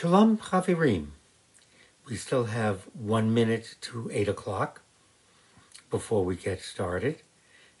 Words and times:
Shalom 0.00 0.38
Chavirim. 0.38 1.08
We 2.08 2.16
still 2.16 2.44
have 2.46 2.84
one 2.94 3.34
minute 3.34 3.74
to 3.82 4.10
eight 4.10 4.28
o'clock 4.28 4.80
before 5.90 6.24
we 6.24 6.36
get 6.36 6.62
started. 6.62 7.16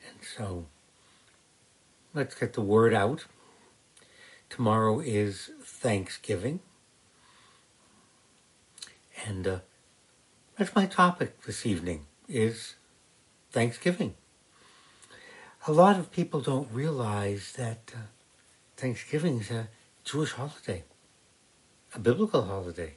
And 0.06 0.18
so 0.36 0.66
let's 2.12 2.34
get 2.34 2.52
the 2.52 2.60
word 2.60 2.92
out. 2.92 3.24
Tomorrow 4.50 5.00
is 5.00 5.48
Thanksgiving. 5.64 6.60
And 9.24 9.48
uh, 9.48 9.58
that's 10.58 10.74
my 10.74 10.84
topic 10.84 11.44
this 11.44 11.64
evening 11.64 12.04
is 12.28 12.74
Thanksgiving. 13.50 14.12
A 15.66 15.72
lot 15.72 15.98
of 15.98 16.12
people 16.12 16.42
don't 16.42 16.68
realize 16.70 17.54
that 17.56 17.92
uh, 17.96 18.00
Thanksgiving 18.76 19.40
is 19.40 19.50
a 19.50 19.68
Jewish 20.04 20.32
holiday, 20.32 20.84
a 21.94 21.98
biblical 21.98 22.42
holiday. 22.42 22.94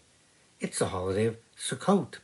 It's 0.59 0.79
the 0.79 0.87
holiday 0.87 1.25
of 1.25 1.37
Sukkot. 1.57 2.15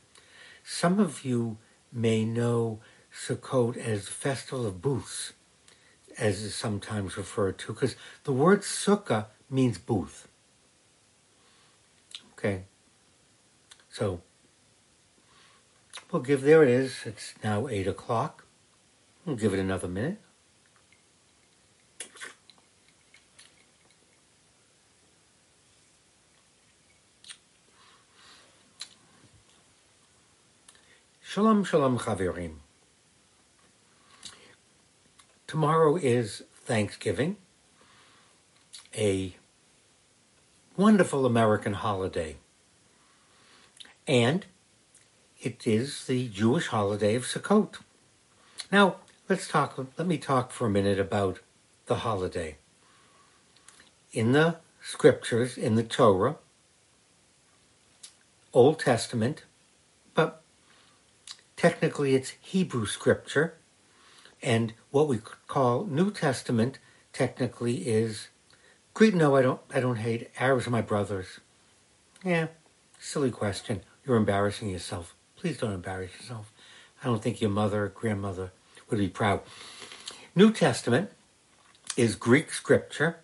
Some 0.64 1.00
of 1.00 1.24
you 1.24 1.58
may 1.92 2.24
know 2.24 2.80
Sukkot 3.12 3.76
as 3.76 4.06
the 4.06 4.12
Festival 4.12 4.66
of 4.66 4.80
Booths, 4.80 5.32
as 6.18 6.42
is 6.42 6.54
sometimes 6.54 7.16
referred 7.16 7.58
to, 7.58 7.72
because 7.72 7.96
the 8.24 8.32
word 8.32 8.60
sukkah 8.60 9.26
means 9.48 9.78
booth. 9.78 10.28
Okay. 12.32 12.64
So, 13.90 14.20
we'll 16.10 16.22
give, 16.22 16.42
there 16.42 16.62
it 16.62 16.70
is. 16.70 17.00
It's 17.04 17.34
now 17.42 17.66
8 17.66 17.88
o'clock. 17.88 18.44
We'll 19.26 19.36
give 19.36 19.52
it 19.52 19.58
another 19.58 19.88
minute. 19.88 20.18
Shalom, 31.32 31.62
shalom, 31.62 31.96
chavirim. 31.96 32.54
Tomorrow 35.46 35.94
is 35.94 36.42
Thanksgiving, 36.64 37.36
a 38.98 39.36
wonderful 40.76 41.24
American 41.24 41.74
holiday. 41.74 42.34
And 44.08 44.44
it 45.40 45.68
is 45.68 46.06
the 46.06 46.26
Jewish 46.26 46.66
holiday 46.66 47.14
of 47.14 47.26
Sukkot. 47.26 47.76
Now, 48.72 48.96
let's 49.28 49.46
talk, 49.46 49.78
let 49.96 50.08
me 50.08 50.18
talk 50.18 50.50
for 50.50 50.66
a 50.66 50.70
minute 50.70 50.98
about 50.98 51.38
the 51.86 51.98
holiday. 52.06 52.56
In 54.12 54.32
the 54.32 54.56
scriptures, 54.82 55.56
in 55.56 55.76
the 55.76 55.84
Torah, 55.84 56.38
Old 58.52 58.80
Testament, 58.80 59.44
technically 61.60 62.14
it's 62.14 62.32
Hebrew 62.40 62.86
scripture, 62.86 63.52
and 64.42 64.72
what 64.90 65.06
we 65.08 65.18
call 65.46 65.84
New 65.84 66.10
Testament 66.10 66.78
technically 67.12 67.86
is 67.86 68.28
Greek. 68.94 69.14
No, 69.14 69.36
I 69.36 69.42
don't. 69.42 69.60
I 69.74 69.78
don't 69.78 69.96
hate 69.96 70.30
Arabs 70.38 70.66
are 70.66 70.70
my 70.70 70.80
brothers. 70.80 71.38
Yeah, 72.24 72.46
silly 72.98 73.30
question. 73.30 73.82
You're 74.06 74.16
embarrassing 74.16 74.70
yourself. 74.70 75.14
Please 75.36 75.58
don't 75.58 75.74
embarrass 75.74 76.12
yourself. 76.18 76.50
I 77.04 77.08
don't 77.08 77.22
think 77.22 77.42
your 77.42 77.50
mother 77.50 77.84
or 77.84 77.88
grandmother 77.88 78.52
would 78.88 78.98
be 78.98 79.08
proud. 79.08 79.42
New 80.34 80.54
Testament 80.54 81.10
is 81.94 82.14
Greek 82.14 82.54
scripture. 82.54 83.18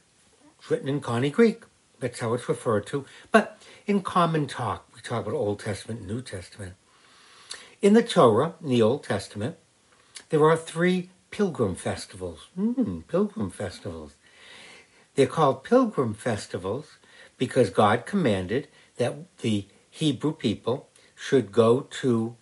Written 0.68 0.88
in 0.88 1.00
Koine 1.00 1.32
Greek. 1.32 1.62
That's 2.00 2.20
how 2.20 2.34
it's 2.34 2.50
referred 2.50 2.86
to. 2.88 3.06
But 3.32 3.56
in 3.86 4.02
common 4.02 4.46
talk, 4.46 4.86
we 4.94 5.00
talk 5.00 5.26
about 5.26 5.34
Old 5.34 5.60
Testament 5.60 6.00
and 6.00 6.08
New 6.08 6.20
Testament. 6.20 6.74
In 7.82 7.92
the 7.92 8.02
Torah, 8.02 8.54
in 8.62 8.70
the 8.70 8.80
Old 8.80 9.04
Testament, 9.04 9.56
there 10.30 10.44
are 10.44 10.56
three 10.56 11.10
pilgrim 11.30 11.74
festivals. 11.74 12.48
Mm, 12.58 13.06
pilgrim 13.06 13.50
festivals. 13.50 14.14
They're 15.14 15.26
called 15.26 15.62
pilgrim 15.62 16.14
festivals 16.14 16.96
because 17.36 17.68
God 17.70 18.06
commanded 18.06 18.68
that 18.96 19.14
the 19.38 19.66
Hebrew 19.90 20.32
people 20.32 20.88
should 21.14 21.52
go 21.52 21.80
to 22.00 22.36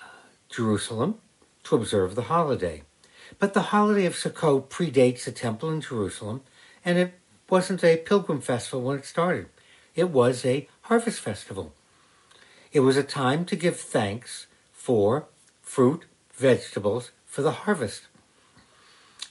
uh, 0.00 0.06
Jerusalem 0.48 1.16
to 1.64 1.76
observe 1.76 2.16
the 2.16 2.22
holiday. 2.22 2.82
But 3.38 3.54
the 3.54 3.70
holiday 3.72 4.06
of 4.06 4.14
Sukkot 4.14 4.68
predates 4.68 5.24
the 5.24 5.32
temple 5.32 5.70
in 5.70 5.80
Jerusalem, 5.80 6.42
and 6.84 6.98
it 6.98 7.14
wasn't 7.48 7.84
a 7.84 7.96
pilgrim 7.96 8.40
festival 8.40 8.82
when 8.82 8.98
it 8.98 9.04
started. 9.04 9.46
It 9.94 10.10
was 10.10 10.44
a 10.44 10.68
harvest 10.82 11.20
festival. 11.20 11.72
It 12.72 12.80
was 12.80 12.96
a 12.96 13.02
time 13.02 13.44
to 13.46 13.56
give 13.56 13.78
thanks 13.78 14.46
for 14.82 15.26
fruit, 15.62 16.06
vegetables 16.34 17.12
for 17.24 17.40
the 17.40 17.52
harvest. 17.52 18.08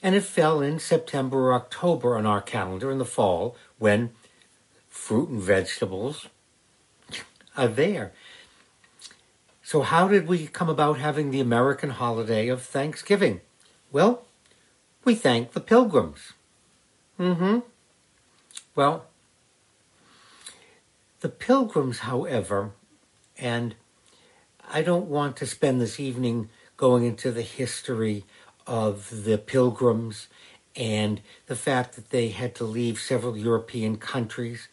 And 0.01 0.15
it 0.15 0.23
fell 0.23 0.61
in 0.61 0.79
September 0.79 1.49
or 1.49 1.53
October 1.53 2.15
on 2.15 2.25
our 2.25 2.39
calendar 2.39 2.89
in 2.89 2.99
the 2.99 3.05
fall 3.05 3.57
when 3.77 4.11
fruit 4.87 5.27
and 5.27 5.41
vegetables 5.41 6.29
are 7.57 7.67
there. 7.67 8.13
So, 9.61 9.81
how 9.81 10.07
did 10.07 10.25
we 10.25 10.47
come 10.47 10.69
about 10.69 10.99
having 10.99 11.31
the 11.31 11.41
American 11.41 11.89
holiday 11.89 12.47
of 12.47 12.61
Thanksgiving? 12.61 13.41
Well, 13.91 14.23
we 15.03 15.15
thank 15.15 15.51
the 15.51 15.59
pilgrims. 15.59 16.31
Mm 17.19 17.37
hmm. 17.37 17.59
Well, 18.73 19.05
the 21.19 21.29
pilgrims, 21.29 21.99
however, 21.99 22.71
and 23.37 23.75
I 24.73 24.83
don't 24.83 25.09
want 25.09 25.35
to 25.37 25.45
spend 25.45 25.81
this 25.81 25.99
evening 25.99 26.49
going 26.77 27.03
into 27.03 27.29
the 27.29 27.41
history 27.41 28.23
of 28.65 29.25
the 29.25 29.37
pilgrims 29.37 30.29
and 30.77 31.19
the 31.47 31.57
fact 31.57 31.97
that 31.97 32.11
they 32.11 32.29
had 32.29 32.55
to 32.55 32.63
leave 32.63 32.97
several 32.97 33.35
European 33.35 33.97
countries 33.97 34.69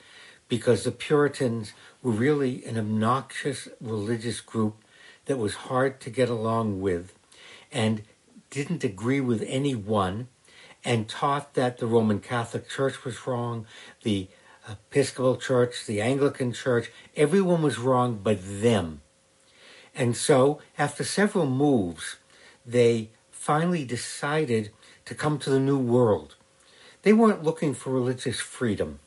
because 0.47 0.85
the 0.85 0.93
Puritans 0.93 1.73
were 2.01 2.13
really 2.13 2.65
an 2.65 2.79
obnoxious 2.79 3.67
religious 3.81 4.41
group 4.41 4.77
that 5.25 5.37
was 5.37 5.67
hard 5.67 6.01
to 6.03 6.11
get 6.11 6.31
along 6.31 6.81
with 6.81 7.19
and 7.73 8.03
didn't 8.51 8.85
agree 8.85 9.21
with 9.21 9.43
anyone 9.49 10.29
and 10.85 11.09
taught 11.09 11.55
that 11.55 11.79
the 11.79 11.89
Roman 11.89 12.21
Catholic 12.21 12.69
Church 12.69 13.05
was 13.05 13.27
wrong, 13.27 13.67
the 14.05 14.29
Episcopal 14.71 15.39
Church, 15.39 15.87
the 15.87 16.01
Anglican 16.01 16.53
Church, 16.53 16.93
everyone 17.17 17.63
was 17.63 17.81
wrong 17.81 18.21
but 18.23 18.39
them. 18.41 19.01
And 19.99 20.17
so, 20.17 20.61
after 20.79 21.03
several 21.03 21.47
moves, 21.47 22.19
they 22.65 23.11
finally 23.33 23.85
decided 23.85 24.71
to 25.07 25.15
come 25.15 25.41
to 25.41 25.51
the 25.51 25.59
New 25.59 25.79
World. 25.79 26.37
They 27.03 27.13
weren't 27.13 27.43
looking 27.43 27.75
for 27.75 27.91
religious 27.91 28.39
freedom. 28.39 29.01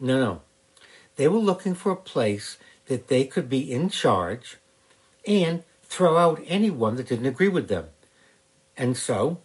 No, 0.00 0.20
no. 0.20 0.42
They 1.16 1.26
were 1.26 1.40
looking 1.40 1.74
for 1.74 1.90
a 1.90 1.96
place 1.96 2.58
that 2.86 3.08
they 3.08 3.24
could 3.24 3.48
be 3.48 3.72
in 3.72 3.88
charge 3.88 4.58
and 5.26 5.64
throw 5.82 6.16
out 6.16 6.40
anyone 6.46 6.94
that 6.94 7.08
didn't 7.08 7.26
agree 7.26 7.48
with 7.48 7.66
them. 7.66 7.86
And 8.76 8.96
so 8.96 9.38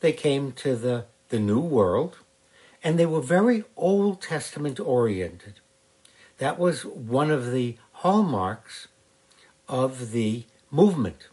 they 0.00 0.12
came 0.12 0.50
to 0.52 0.74
the, 0.74 1.04
the 1.28 1.38
New 1.38 1.60
World, 1.60 2.18
and 2.82 2.98
they 2.98 3.06
were 3.06 3.20
very 3.20 3.62
Old 3.76 4.20
Testament 4.20 4.80
oriented. 4.80 5.60
That 6.38 6.58
was 6.58 6.84
one 6.84 7.30
of 7.30 7.52
the 7.52 7.76
hallmarks 7.92 8.88
of 9.68 10.12
the 10.12 10.44
movement, 10.70 11.28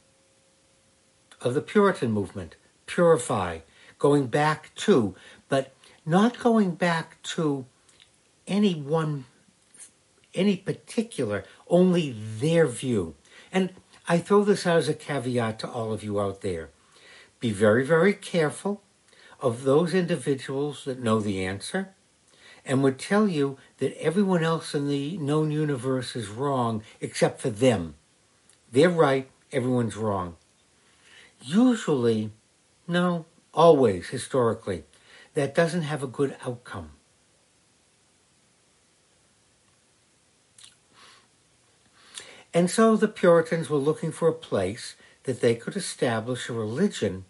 of 1.42 1.54
the 1.54 1.62
Puritan 1.62 2.12
movement, 2.12 2.56
purify, 2.86 3.60
going 4.00 4.28
back 4.28 4.74
to, 4.76 5.16
but 5.50 5.74
not 6.06 6.40
going 6.40 6.76
back 6.76 7.22
to 7.24 7.66
any 8.48 8.74
one, 8.74 9.26
any 10.34 10.58
particular, 10.58 11.46
only 11.68 12.16
their 12.40 12.68
view. 12.68 13.16
And 13.52 13.70
I 14.08 14.18
throw 14.18 14.44
this 14.44 14.68
out 14.68 14.78
as 14.78 14.90
a 14.90 14.94
caveat 14.94 15.60
to 15.60 15.70
all 15.70 15.94
of 15.94 16.04
you 16.04 16.20
out 16.20 16.42
there. 16.42 16.70
Be 17.40 17.52
very, 17.52 17.86
very 17.86 18.14
careful 18.14 18.82
of 19.40 19.64
those 19.64 19.94
individuals 19.94 20.86
that 20.86 21.02
know 21.02 21.20
the 21.20 21.46
answer 21.46 21.94
and 22.66 22.82
would 22.82 22.98
tell 22.98 23.28
you 23.28 23.58
that 23.78 23.98
everyone 24.02 24.44
else 24.44 24.74
in 24.74 24.88
the 24.88 25.18
known 25.18 25.52
universe 25.52 26.16
is 26.16 26.30
wrong 26.30 26.82
except 27.02 27.42
for 27.42 27.50
them. 27.50 27.96
They're 28.74 28.90
right, 28.90 29.30
everyone's 29.52 29.96
wrong. 29.96 30.36
Usually, 31.40 32.32
no, 32.88 33.28
always, 33.54 34.10
historically, 34.10 34.84
that 35.36 35.54
doesn't 35.54 35.84
have 35.84 36.02
a 36.02 36.08
good 36.08 36.36
outcome. 36.44 36.90
And 42.52 42.68
so 42.68 42.98
the 42.98 43.08
Puritans 43.08 43.70
were 43.70 43.78
looking 43.78 44.12
for 44.12 44.28
a 44.28 44.34
place 44.34 44.96
that 45.26 45.40
they 45.40 45.54
could 45.54 45.76
establish 45.76 46.50
a 46.50 46.54
religion 46.54 47.26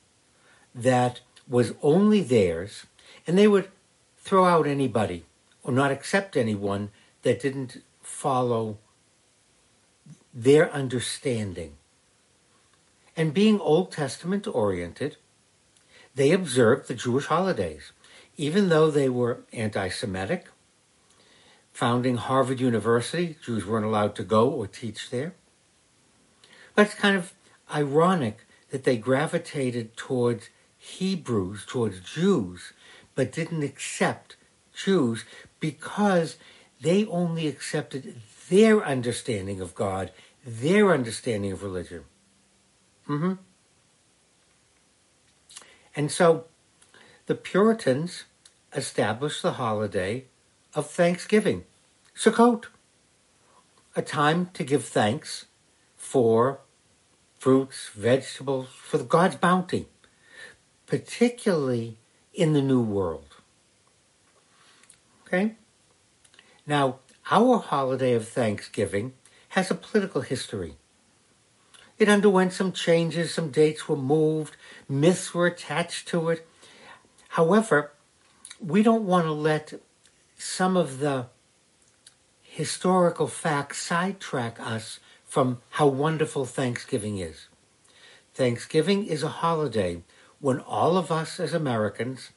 that 0.73 1.19
was 1.45 1.73
only 1.81 2.21
theirs, 2.21 2.85
and 3.27 3.37
they 3.37 3.49
would 3.49 3.67
throw 4.17 4.45
out 4.45 4.65
anybody 4.65 5.25
or 5.61 5.73
not 5.73 5.91
accept 5.91 6.37
anyone 6.37 6.89
that 7.23 7.41
didn't 7.41 7.83
follow 8.01 8.77
their 10.33 10.71
understanding. 10.71 11.73
And 13.15 13.33
being 13.33 13.59
Old 13.59 13.91
Testament 13.91 14.47
oriented, 14.47 15.17
they 16.15 16.31
observed 16.31 16.87
the 16.87 16.95
Jewish 16.95 17.27
holidays, 17.27 17.91
even 18.37 18.69
though 18.69 18.89
they 18.89 19.09
were 19.09 19.41
anti 19.51 19.89
Semitic. 19.89 20.47
Founding 21.73 22.17
Harvard 22.17 22.59
University, 22.59 23.35
Jews 23.43 23.65
weren't 23.65 23.85
allowed 23.85 24.15
to 24.15 24.23
go 24.23 24.49
or 24.49 24.67
teach 24.67 25.09
there. 25.09 25.33
But 26.75 26.87
it's 26.87 26.95
kind 26.95 27.17
of 27.17 27.33
ironic 27.73 28.45
that 28.69 28.83
they 28.83 28.97
gravitated 28.97 29.97
towards 29.97 30.49
Hebrews, 30.77 31.65
towards 31.65 31.99
Jews, 31.99 32.73
but 33.15 33.31
didn't 33.31 33.63
accept 33.63 34.35
Jews 34.75 35.25
because 35.59 36.37
they 36.81 37.05
only 37.05 37.47
accepted 37.47 38.15
their 38.53 38.85
understanding 38.85 39.59
of 39.59 39.73
God, 39.73 40.11
their 40.45 40.93
understanding 40.93 41.51
of 41.51 41.63
religion. 41.63 42.03
Mm-hmm. 43.09 43.33
And 45.95 46.11
so 46.11 46.45
the 47.25 47.33
Puritans 47.33 48.25
established 48.75 49.41
the 49.41 49.53
holiday 49.53 50.25
of 50.75 50.87
Thanksgiving, 50.87 51.63
Sukkot, 52.15 52.65
a 53.95 54.03
time 54.03 54.51
to 54.53 54.63
give 54.63 54.85
thanks 54.85 55.45
for 55.97 56.59
fruits, 57.39 57.89
vegetables, 57.95 58.67
for 58.71 58.99
God's 58.99 59.37
bounty, 59.37 59.87
particularly 60.85 61.97
in 62.35 62.53
the 62.53 62.61
New 62.61 62.81
World. 62.81 63.35
Okay? 65.25 65.55
Now, 66.67 66.99
our 67.31 67.57
holiday 67.57 68.13
of 68.13 68.27
Thanksgiving 68.27 69.13
has 69.49 69.69
a 69.71 69.75
political 69.75 70.21
history. 70.21 70.75
It 71.97 72.09
underwent 72.09 72.53
some 72.53 72.71
changes, 72.71 73.33
some 73.33 73.49
dates 73.49 73.87
were 73.87 73.95
moved, 73.95 74.57
myths 74.89 75.33
were 75.33 75.45
attached 75.45 76.07
to 76.09 76.29
it. 76.29 76.47
However, 77.29 77.91
we 78.59 78.83
don't 78.83 79.05
want 79.05 79.25
to 79.25 79.31
let 79.31 79.73
some 80.37 80.75
of 80.75 80.99
the 80.99 81.27
historical 82.41 83.27
facts 83.27 83.81
sidetrack 83.81 84.59
us 84.59 84.99
from 85.25 85.61
how 85.71 85.87
wonderful 85.87 86.45
Thanksgiving 86.45 87.17
is. 87.17 87.47
Thanksgiving 88.33 89.05
is 89.05 89.23
a 89.23 89.29
holiday 89.29 90.01
when 90.39 90.59
all 90.59 90.97
of 90.97 91.11
us 91.11 91.39
as 91.39 91.53
Americans 91.53 92.31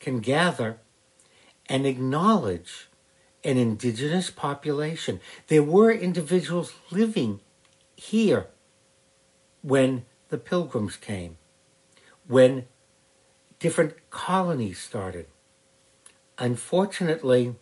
can 0.00 0.20
gather 0.20 0.78
and 1.68 1.86
acknowledge 1.86 2.88
an 3.44 3.58
indigenous 3.58 4.30
population. 4.30 5.20
There 5.48 5.62
were 5.62 5.92
individuals 5.92 6.74
living 6.90 7.40
here 7.94 8.48
when 9.62 10.04
the 10.28 10.38
pilgrims 10.38 10.96
came, 10.96 11.36
when 12.26 12.66
different 13.58 13.94
colonies 14.10 14.78
started. 14.78 15.26
Unfortunately, 16.38 17.54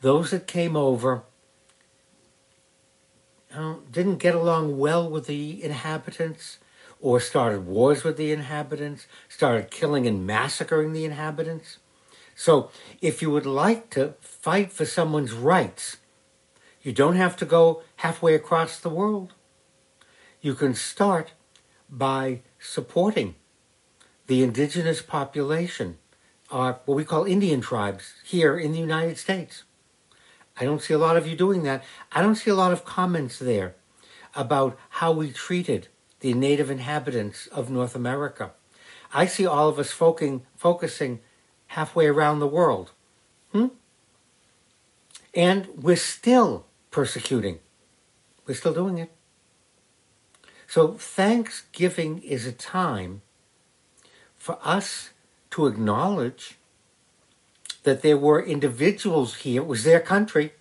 those 0.00 0.30
that 0.30 0.46
came 0.46 0.76
over 0.76 1.22
uh, 3.54 3.74
didn't 3.90 4.16
get 4.16 4.34
along 4.34 4.78
well 4.78 5.08
with 5.08 5.26
the 5.26 5.62
inhabitants 5.62 6.58
or 7.00 7.18
started 7.18 7.66
wars 7.66 8.04
with 8.04 8.16
the 8.16 8.32
inhabitants, 8.32 9.06
started 9.28 9.70
killing 9.70 10.06
and 10.06 10.26
massacring 10.26 10.92
the 10.92 11.04
inhabitants. 11.04 11.78
So, 12.44 12.70
if 13.00 13.22
you 13.22 13.30
would 13.30 13.46
like 13.46 13.88
to 13.90 14.14
fight 14.20 14.72
for 14.72 14.84
someone's 14.84 15.32
rights, 15.32 15.98
you 16.82 16.92
don't 16.92 17.14
have 17.14 17.36
to 17.36 17.44
go 17.44 17.84
halfway 17.98 18.34
across 18.34 18.80
the 18.80 18.88
world. 18.88 19.34
You 20.40 20.56
can 20.56 20.74
start 20.74 21.34
by 21.88 22.40
supporting 22.58 23.36
the 24.26 24.42
indigenous 24.42 25.02
population, 25.02 25.98
uh, 26.50 26.72
what 26.84 26.96
we 26.96 27.04
call 27.04 27.26
Indian 27.26 27.60
tribes, 27.60 28.14
here 28.24 28.58
in 28.58 28.72
the 28.72 28.80
United 28.80 29.18
States. 29.18 29.62
I 30.58 30.64
don't 30.64 30.82
see 30.82 30.94
a 30.94 30.98
lot 31.06 31.16
of 31.16 31.28
you 31.28 31.36
doing 31.36 31.62
that. 31.62 31.84
I 32.10 32.22
don't 32.22 32.34
see 32.34 32.50
a 32.50 32.56
lot 32.56 32.72
of 32.72 32.84
comments 32.84 33.38
there 33.38 33.76
about 34.34 34.76
how 34.98 35.12
we 35.12 35.30
treated 35.30 35.86
the 36.18 36.34
native 36.34 36.72
inhabitants 36.72 37.46
of 37.46 37.70
North 37.70 37.94
America. 37.94 38.50
I 39.14 39.26
see 39.26 39.46
all 39.46 39.68
of 39.68 39.78
us 39.78 39.92
focusing, 39.92 40.42
focusing 40.56 41.20
halfway 41.72 42.06
around 42.06 42.38
the 42.38 42.46
world. 42.46 42.90
Hmm? 43.52 43.68
And 45.34 45.68
we're 45.74 45.96
still 45.96 46.66
persecuting. 46.90 47.60
We're 48.46 48.54
still 48.54 48.74
doing 48.74 48.98
it. 48.98 49.10
So 50.66 50.94
Thanksgiving 50.94 52.22
is 52.22 52.46
a 52.46 52.52
time 52.52 53.22
for 54.36 54.58
us 54.62 55.10
to 55.52 55.66
acknowledge 55.66 56.58
that 57.84 58.02
there 58.02 58.18
were 58.18 58.42
individuals 58.42 59.36
here, 59.36 59.62
it 59.62 59.66
was 59.66 59.84
their 59.84 60.00
country. 60.00 60.52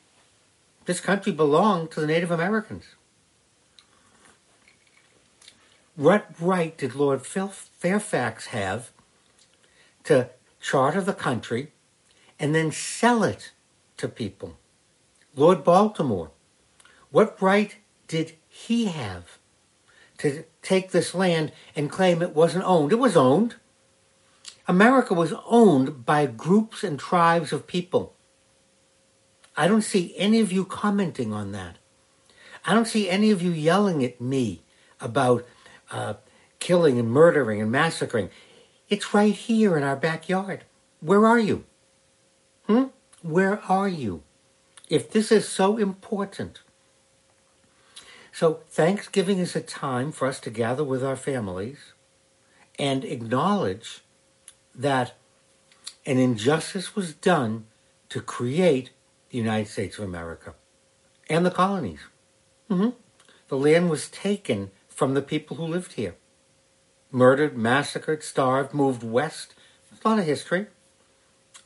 This 0.85 1.01
country 1.01 1.33
belonged 1.33 1.91
to 1.91 1.99
the 1.99 2.07
Native 2.07 2.31
Americans. 2.31 2.85
What 5.95 6.27
right 6.39 6.77
did 6.77 6.95
Lord 6.95 7.25
Fairfax 7.25 8.47
have 8.47 8.91
to 10.05 10.29
charter 10.61 11.01
the 11.01 11.13
country, 11.13 11.71
and 12.39 12.55
then 12.55 12.71
sell 12.71 13.23
it 13.23 13.51
to 13.97 14.07
people. 14.07 14.57
Lord 15.35 15.63
Baltimore, 15.63 16.31
what 17.09 17.41
right 17.41 17.75
did 18.07 18.33
he 18.47 18.85
have 18.85 19.37
to 20.19 20.43
take 20.61 20.91
this 20.91 21.15
land 21.15 21.51
and 21.75 21.89
claim 21.89 22.21
it 22.21 22.35
wasn't 22.35 22.65
owned? 22.65 22.91
It 22.91 22.99
was 22.99 23.17
owned. 23.17 23.55
America 24.67 25.13
was 25.13 25.33
owned 25.45 26.05
by 26.05 26.25
groups 26.25 26.83
and 26.83 26.99
tribes 26.99 27.51
of 27.51 27.67
people. 27.67 28.13
I 29.57 29.67
don't 29.67 29.81
see 29.81 30.13
any 30.17 30.39
of 30.39 30.51
you 30.51 30.63
commenting 30.65 31.33
on 31.33 31.51
that. 31.51 31.77
I 32.65 32.73
don't 32.73 32.87
see 32.87 33.09
any 33.09 33.31
of 33.31 33.41
you 33.41 33.51
yelling 33.51 34.03
at 34.03 34.21
me 34.21 34.61
about 34.99 35.45
uh, 35.91 36.15
killing 36.59 36.99
and 36.99 37.09
murdering 37.09 37.61
and 37.61 37.71
massacring. 37.71 38.29
It's 38.91 39.13
right 39.13 39.33
here 39.33 39.77
in 39.77 39.83
our 39.83 39.95
backyard. 39.95 40.65
Where 40.99 41.25
are 41.25 41.39
you? 41.39 41.63
Hmm? 42.67 42.87
Where 43.21 43.61
are 43.69 43.87
you? 43.87 44.21
If 44.89 45.09
this 45.09 45.31
is 45.31 45.47
so 45.47 45.77
important. 45.77 46.59
So, 48.33 48.59
Thanksgiving 48.69 49.39
is 49.39 49.55
a 49.55 49.61
time 49.61 50.11
for 50.11 50.27
us 50.27 50.41
to 50.41 50.49
gather 50.49 50.83
with 50.83 51.05
our 51.05 51.15
families 51.15 51.93
and 52.77 53.05
acknowledge 53.05 54.01
that 54.75 55.13
an 56.05 56.17
injustice 56.17 56.93
was 56.93 57.13
done 57.13 57.67
to 58.09 58.19
create 58.19 58.89
the 59.29 59.37
United 59.37 59.69
States 59.69 59.97
of 59.99 60.03
America 60.03 60.53
and 61.29 61.45
the 61.45 61.51
colonies. 61.51 62.01
Mm-hmm. 62.69 62.89
The 63.47 63.57
land 63.57 63.89
was 63.89 64.09
taken 64.09 64.71
from 64.89 65.13
the 65.13 65.21
people 65.21 65.55
who 65.55 65.63
lived 65.63 65.93
here 65.93 66.15
murdered, 67.11 67.57
massacred, 67.57 68.23
starved, 68.23 68.73
moved 68.73 69.03
west. 69.03 69.53
a 70.03 70.07
lot 70.07 70.19
of 70.19 70.25
history. 70.25 70.67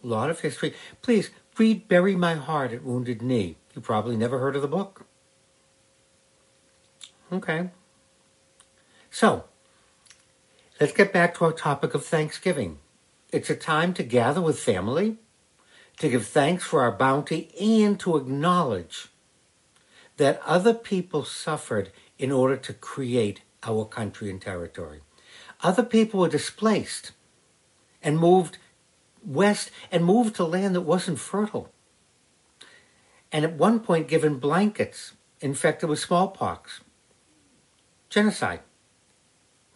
A 0.04 0.08
lot 0.08 0.30
of 0.30 0.42
history. 0.42 0.74
Please 1.02 1.30
read 1.58 1.88
Bury 1.88 2.16
My 2.16 2.36
Heart 2.36 2.74
at 2.74 2.84
Wounded 2.84 3.22
Knee. 3.22 3.58
You 3.74 3.82
probably 3.82 4.18
never 4.18 4.40
heard 4.40 4.56
of 4.56 4.62
the 4.62 4.68
book. 4.68 5.06
Okay. 7.32 7.70
So, 9.10 9.46
let's 10.80 10.94
get 10.94 11.14
back 11.14 11.36
to 11.36 11.46
our 11.46 11.54
topic 11.54 11.94
of 11.94 12.06
Thanksgiving. 12.06 12.80
It's 13.32 13.50
a 13.50 13.56
time 13.56 13.94
to 13.96 14.04
gather 14.04 14.42
with 14.42 14.60
family, 14.60 15.18
to 16.00 16.10
give 16.10 16.28
thanks 16.28 16.64
for 16.64 16.82
our 16.82 16.92
bounty, 16.92 17.52
and 17.60 18.00
to 18.02 18.18
acknowledge 18.18 19.08
that 20.18 20.42
other 20.46 20.74
people 20.74 21.26
suffered 21.26 21.92
in 22.18 22.32
order 22.32 22.56
to 22.56 22.74
create 22.74 23.42
our 23.64 23.86
country 23.86 24.30
and 24.30 24.42
territory. 24.42 25.02
Other 25.66 25.82
people 25.82 26.20
were 26.20 26.30
displaced 26.30 27.12
and 28.04 28.20
moved 28.20 28.60
west 29.26 29.72
and 29.92 30.06
moved 30.06 30.36
to 30.36 30.44
land 30.44 30.76
that 30.76 30.82
wasn't 30.82 31.18
fertile. 31.18 31.72
And 33.32 33.44
at 33.44 33.54
one 33.54 33.80
point 33.80 34.08
given 34.08 34.38
blankets 34.38 35.14
infected 35.42 35.90
with 35.90 35.98
smallpox. 35.98 36.82
Genocide. 38.12 38.60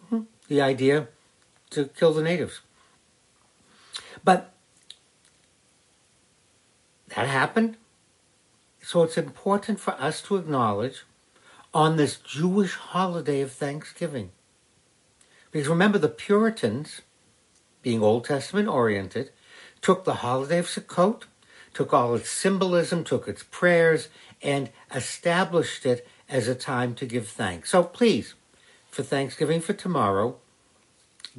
Mm-hmm. 0.06 0.26
The 0.48 0.62
idea 0.62 1.08
to 1.72 1.86
kill 1.86 2.14
the 2.14 2.22
natives. 2.22 2.62
But 4.24 4.54
that 7.16 7.26
happened. 7.26 7.78
So 8.84 9.02
it's 9.02 9.18
important 9.18 9.80
for 9.80 10.00
us 10.00 10.22
to 10.22 10.36
acknowledge 10.36 11.04
on 11.74 11.98
this 11.98 12.18
Jewish 12.18 12.76
holiday 12.76 13.42
of 13.42 13.52
Thanksgiving 13.52 14.30
because 15.52 15.68
remember, 15.68 15.98
the 15.98 16.10
Puritans, 16.10 17.02
being 17.82 18.04
Old 18.04 18.26
Testament 18.26 18.68
oriented, 18.68 19.32
took 19.82 20.04
the 20.04 20.16
holiday 20.16 20.60
of 20.60 20.68
Sukkot 20.68 21.24
took 21.74 21.94
all 21.94 22.16
its 22.16 22.30
symbolism, 22.30 23.04
took 23.04 23.28
its 23.28 23.44
prayers, 23.44 24.10
and 24.42 24.70
established 24.94 25.86
it 25.86 26.08
as 26.28 26.48
a 26.48 26.56
time 26.56 26.94
to 26.96 27.06
give 27.06 27.28
thanks. 27.28 27.72
So 27.72 27.84
please, 27.84 28.36
for 28.90 29.04
Thanksgiving 29.04 29.62
for 29.62 29.74
tomorrow, 29.74 30.38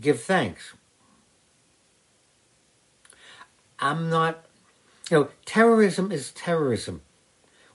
give 0.01 0.23
thanks. 0.23 0.73
I'm 3.79 4.09
not, 4.11 4.47
you 5.11 5.19
know, 5.19 5.29
terrorism 5.45 6.13
is 6.13 6.31
terrorism, 6.33 7.03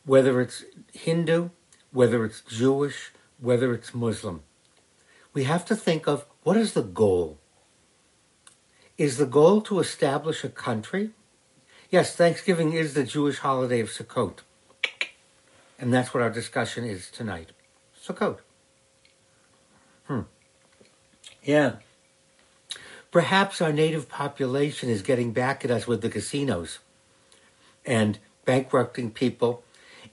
whether 0.05 0.39
it's 0.41 0.63
Hindu, 0.93 1.49
whether 1.91 2.23
it's 2.25 2.41
Jewish, 2.41 3.11
whether 3.39 3.73
it's 3.73 3.93
Muslim. 3.93 4.41
We 5.35 5.43
have 5.43 5.65
to 5.65 5.75
think 5.75 6.07
of 6.07 6.25
what 6.43 6.55
is 6.55 6.73
the 6.73 6.81
goal? 6.81 7.37
Is 8.97 9.17
the 9.17 9.25
goal 9.25 9.59
to 9.63 9.79
establish 9.79 10.45
a 10.45 10.49
country? 10.49 11.09
Yes, 11.91 12.15
Thanksgiving 12.15 12.71
is 12.71 12.93
the 12.93 13.03
Jewish 13.03 13.39
holiday 13.39 13.81
of 13.81 13.89
Sukkot. 13.89 14.39
And 15.77 15.93
that's 15.93 16.13
what 16.13 16.23
our 16.23 16.29
discussion 16.29 16.85
is 16.85 17.11
tonight. 17.11 17.51
Sukkot. 18.01 18.37
Hmm. 20.05 20.21
Yeah. 21.43 21.73
Perhaps 23.11 23.59
our 23.59 23.73
native 23.73 24.07
population 24.07 24.89
is 24.89 25.01
getting 25.01 25.33
back 25.33 25.65
at 25.65 25.71
us 25.71 25.85
with 25.85 26.01
the 26.01 26.09
casinos 26.09 26.79
and 27.85 28.19
bankrupting 28.45 29.11
people. 29.11 29.63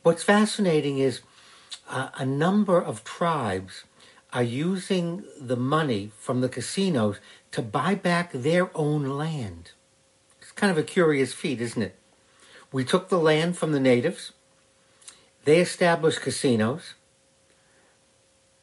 What's 0.02 0.24
fascinating 0.24 0.98
is 0.98 1.20
uh, 1.88 2.08
a 2.16 2.26
number 2.26 2.82
of 2.82 3.04
tribes 3.04 3.84
are 4.32 4.42
using 4.42 5.24
the 5.40 5.56
money 5.56 6.10
from 6.18 6.40
the 6.40 6.48
casinos 6.48 7.18
to 7.50 7.62
buy 7.62 7.94
back 7.94 8.32
their 8.32 8.70
own 8.76 9.04
land. 9.06 9.72
It's 10.40 10.52
kind 10.52 10.70
of 10.70 10.78
a 10.78 10.82
curious 10.82 11.32
feat, 11.32 11.60
isn't 11.60 11.82
it? 11.82 11.96
We 12.72 12.84
took 12.84 13.08
the 13.08 13.18
land 13.18 13.58
from 13.58 13.72
the 13.72 13.80
natives, 13.80 14.32
they 15.44 15.58
established 15.58 16.20
casinos. 16.20 16.94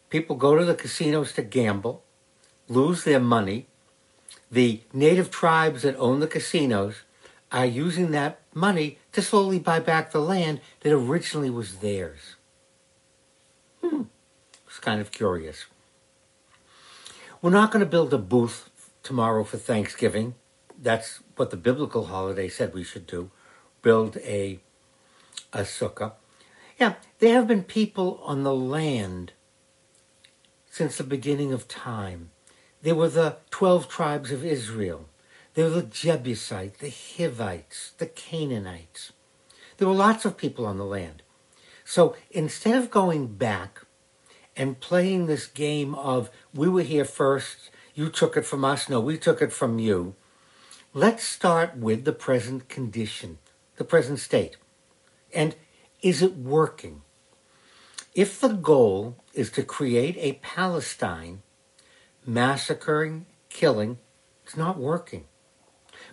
People 0.10 0.36
go 0.36 0.56
to 0.56 0.66
the 0.66 0.76
casinos 0.76 1.34
to 1.34 1.42
gamble, 1.42 2.04
lose 2.68 3.04
their 3.04 3.20
money, 3.20 3.68
the 4.52 4.82
native 4.94 5.30
tribes 5.30 5.84
that 5.84 5.96
own 5.98 6.20
the 6.20 6.28
casinos 6.28 7.04
are 7.52 7.66
using 7.66 8.12
that 8.12 8.40
money 8.54 8.98
to 9.12 9.22
slowly 9.22 9.60
buy 9.60 9.80
back 9.80 10.12
the 10.12 10.20
land 10.20 10.62
that 10.82 10.94
originally 10.94 11.50
was 11.50 11.78
theirs. 11.78 12.36
Hmm. 13.84 14.04
Kind 14.82 15.02
of 15.02 15.12
curious. 15.12 15.66
We're 17.42 17.52
not 17.52 17.72
going 17.72 17.82
to 17.82 17.90
build 17.90 18.14
a 18.14 18.18
booth 18.18 18.70
tomorrow 19.04 19.44
for 19.44 19.58
Thanksgiving. 19.58 20.36
That's 20.82 21.20
what 21.36 21.52
the 21.52 21.58
biblical 21.58 22.06
holiday 22.06 22.50
said 22.50 22.74
we 22.74 22.84
should 22.84 23.08
do. 23.08 23.32
Build 23.82 24.18
a 24.18 24.60
a 25.52 25.62
sukkah. 25.62 26.14
Yeah, 26.80 26.96
there 27.20 27.36
have 27.36 27.48
been 27.48 27.64
people 27.64 28.22
on 28.24 28.44
the 28.44 28.54
land 28.54 29.34
since 30.70 30.98
the 30.98 31.04
beginning 31.04 31.52
of 31.52 31.68
time 31.68 32.32
there 32.82 32.96
were 32.96 33.10
the 33.10 33.38
12 33.52 33.90
tribes 33.90 34.32
of 34.32 34.46
Israel. 34.46 35.10
There 35.54 35.66
were 35.66 35.82
the 35.82 35.84
Jebusites, 35.84 36.80
the 36.80 36.90
Hivites, 36.90 37.92
the 37.98 38.06
Canaanites. 38.06 39.12
There 39.78 39.88
were 39.88 39.94
lots 39.94 40.24
of 40.24 40.38
people 40.38 40.66
on 40.66 40.78
the 40.78 40.86
land. 40.86 41.22
So 41.84 42.16
instead 42.32 42.78
of 42.78 42.92
going 42.92 43.28
back 43.36 43.82
and 44.60 44.82
playing 44.82 45.26
this 45.26 45.48
game 45.48 45.96
of 45.96 46.30
we 46.54 46.68
were 46.68 46.84
here 46.84 47.06
first, 47.06 47.72
you 47.96 48.10
took 48.10 48.36
it 48.36 48.46
from 48.46 48.66
us, 48.66 48.90
no, 48.90 49.00
we 49.00 49.18
took 49.18 49.42
it 49.42 49.54
from 49.54 49.80
you, 49.80 50.16
let's 50.94 51.24
start 51.24 51.78
with 51.78 52.04
the 52.04 52.12
present 52.12 52.68
condition, 52.68 53.38
the 53.78 53.86
present 53.86 54.20
state. 54.20 54.58
And 55.34 55.56
is 56.02 56.22
it 56.22 56.36
working? 56.36 57.04
If 58.14 58.42
the 58.42 58.50
goal 58.50 59.16
is 59.34 59.50
to 59.52 59.64
create 59.64 60.18
a 60.18 60.34
Palestine 60.42 61.42
massacring, 62.26 63.28
killing, 63.48 63.98
it's 64.44 64.58
not 64.58 64.78
working. 64.78 65.24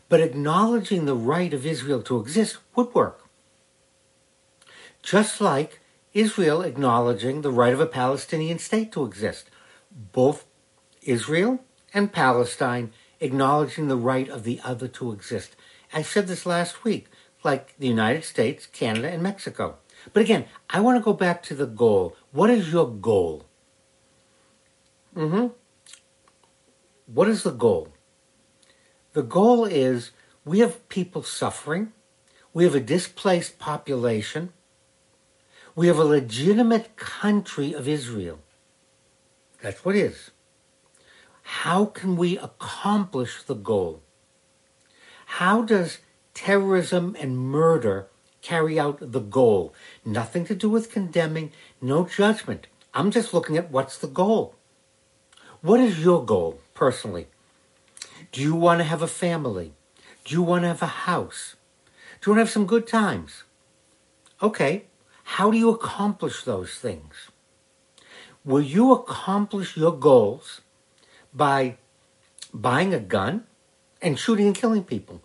But 0.08 0.20
acknowledging 0.20 1.04
the 1.04 1.16
right 1.16 1.52
of 1.52 1.66
Israel 1.66 2.00
to 2.02 2.20
exist 2.20 2.58
would 2.76 2.94
work. 2.94 3.28
Just 5.02 5.40
like 5.40 5.80
Israel 6.16 6.62
acknowledging 6.62 7.42
the 7.42 7.50
right 7.50 7.74
of 7.74 7.80
a 7.80 7.86
Palestinian 7.86 8.58
state 8.58 8.90
to 8.92 9.04
exist. 9.04 9.50
Both 10.12 10.46
Israel 11.02 11.60
and 11.92 12.10
Palestine 12.10 12.94
acknowledging 13.20 13.88
the 13.88 13.98
right 13.98 14.26
of 14.30 14.42
the 14.42 14.58
other 14.64 14.88
to 14.88 15.12
exist. 15.12 15.56
I 15.92 16.00
said 16.00 16.26
this 16.26 16.46
last 16.46 16.84
week, 16.84 17.08
like 17.44 17.76
the 17.78 17.86
United 17.86 18.24
States, 18.24 18.64
Canada, 18.64 19.10
and 19.10 19.22
Mexico. 19.22 19.76
But 20.14 20.22
again, 20.22 20.46
I 20.70 20.80
want 20.80 20.98
to 20.98 21.04
go 21.04 21.12
back 21.12 21.42
to 21.44 21.54
the 21.54 21.66
goal. 21.66 22.16
What 22.32 22.48
is 22.48 22.72
your 22.72 22.88
goal? 22.88 23.44
Mm-hmm. 25.14 25.48
What 27.12 27.28
is 27.28 27.42
the 27.42 27.50
goal? 27.50 27.88
The 29.12 29.22
goal 29.22 29.66
is 29.66 30.12
we 30.46 30.60
have 30.60 30.88
people 30.88 31.22
suffering, 31.22 31.92
we 32.54 32.64
have 32.64 32.74
a 32.74 32.80
displaced 32.80 33.58
population, 33.58 34.54
we 35.76 35.86
have 35.86 35.98
a 35.98 36.04
legitimate 36.04 36.96
country 36.96 37.72
of 37.72 37.86
Israel. 37.86 38.40
That's 39.62 39.84
what 39.84 39.94
it 39.94 40.00
is. 40.00 40.32
How 41.42 41.84
can 41.84 42.16
we 42.16 42.36
accomplish 42.36 43.44
the 43.44 43.54
goal? 43.54 44.02
How 45.26 45.62
does 45.62 45.98
terrorism 46.34 47.16
and 47.20 47.38
murder 47.38 48.08
carry 48.42 48.80
out 48.80 49.12
the 49.12 49.20
goal? 49.20 49.72
Nothing 50.04 50.44
to 50.46 50.56
do 50.56 50.68
with 50.68 50.90
condemning, 50.90 51.52
no 51.80 52.06
judgment. 52.06 52.66
I'm 52.92 53.12
just 53.12 53.32
looking 53.32 53.56
at 53.56 53.70
what's 53.70 53.98
the 53.98 54.08
goal. 54.08 54.56
What 55.60 55.78
is 55.78 56.02
your 56.02 56.24
goal? 56.24 56.58
personally? 56.76 57.26
Do 58.30 58.40
you 58.40 58.54
want 58.54 58.78
to 58.78 58.84
have 58.84 59.02
a 59.02 59.08
family? 59.08 59.72
Do 60.24 60.34
you 60.34 60.42
want 60.42 60.62
to 60.62 60.68
have 60.68 60.82
a 60.82 60.98
house? 61.10 61.56
Do 62.20 62.30
you 62.30 62.32
want 62.32 62.38
to 62.38 62.44
have 62.44 62.50
some 62.50 62.66
good 62.66 62.86
times? 62.86 63.42
Okay, 64.40 64.84
how 65.34 65.50
do 65.50 65.58
you 65.58 65.70
accomplish 65.70 66.44
those 66.44 66.74
things? 66.74 67.30
Will 68.44 68.62
you 68.62 68.92
accomplish 68.92 69.76
your 69.76 69.92
goals 69.92 70.60
by 71.34 71.76
buying 72.54 72.94
a 72.94 73.00
gun 73.00 73.44
and 74.00 74.18
shooting 74.18 74.46
and 74.46 74.56
killing 74.56 74.84
people? 74.84 75.20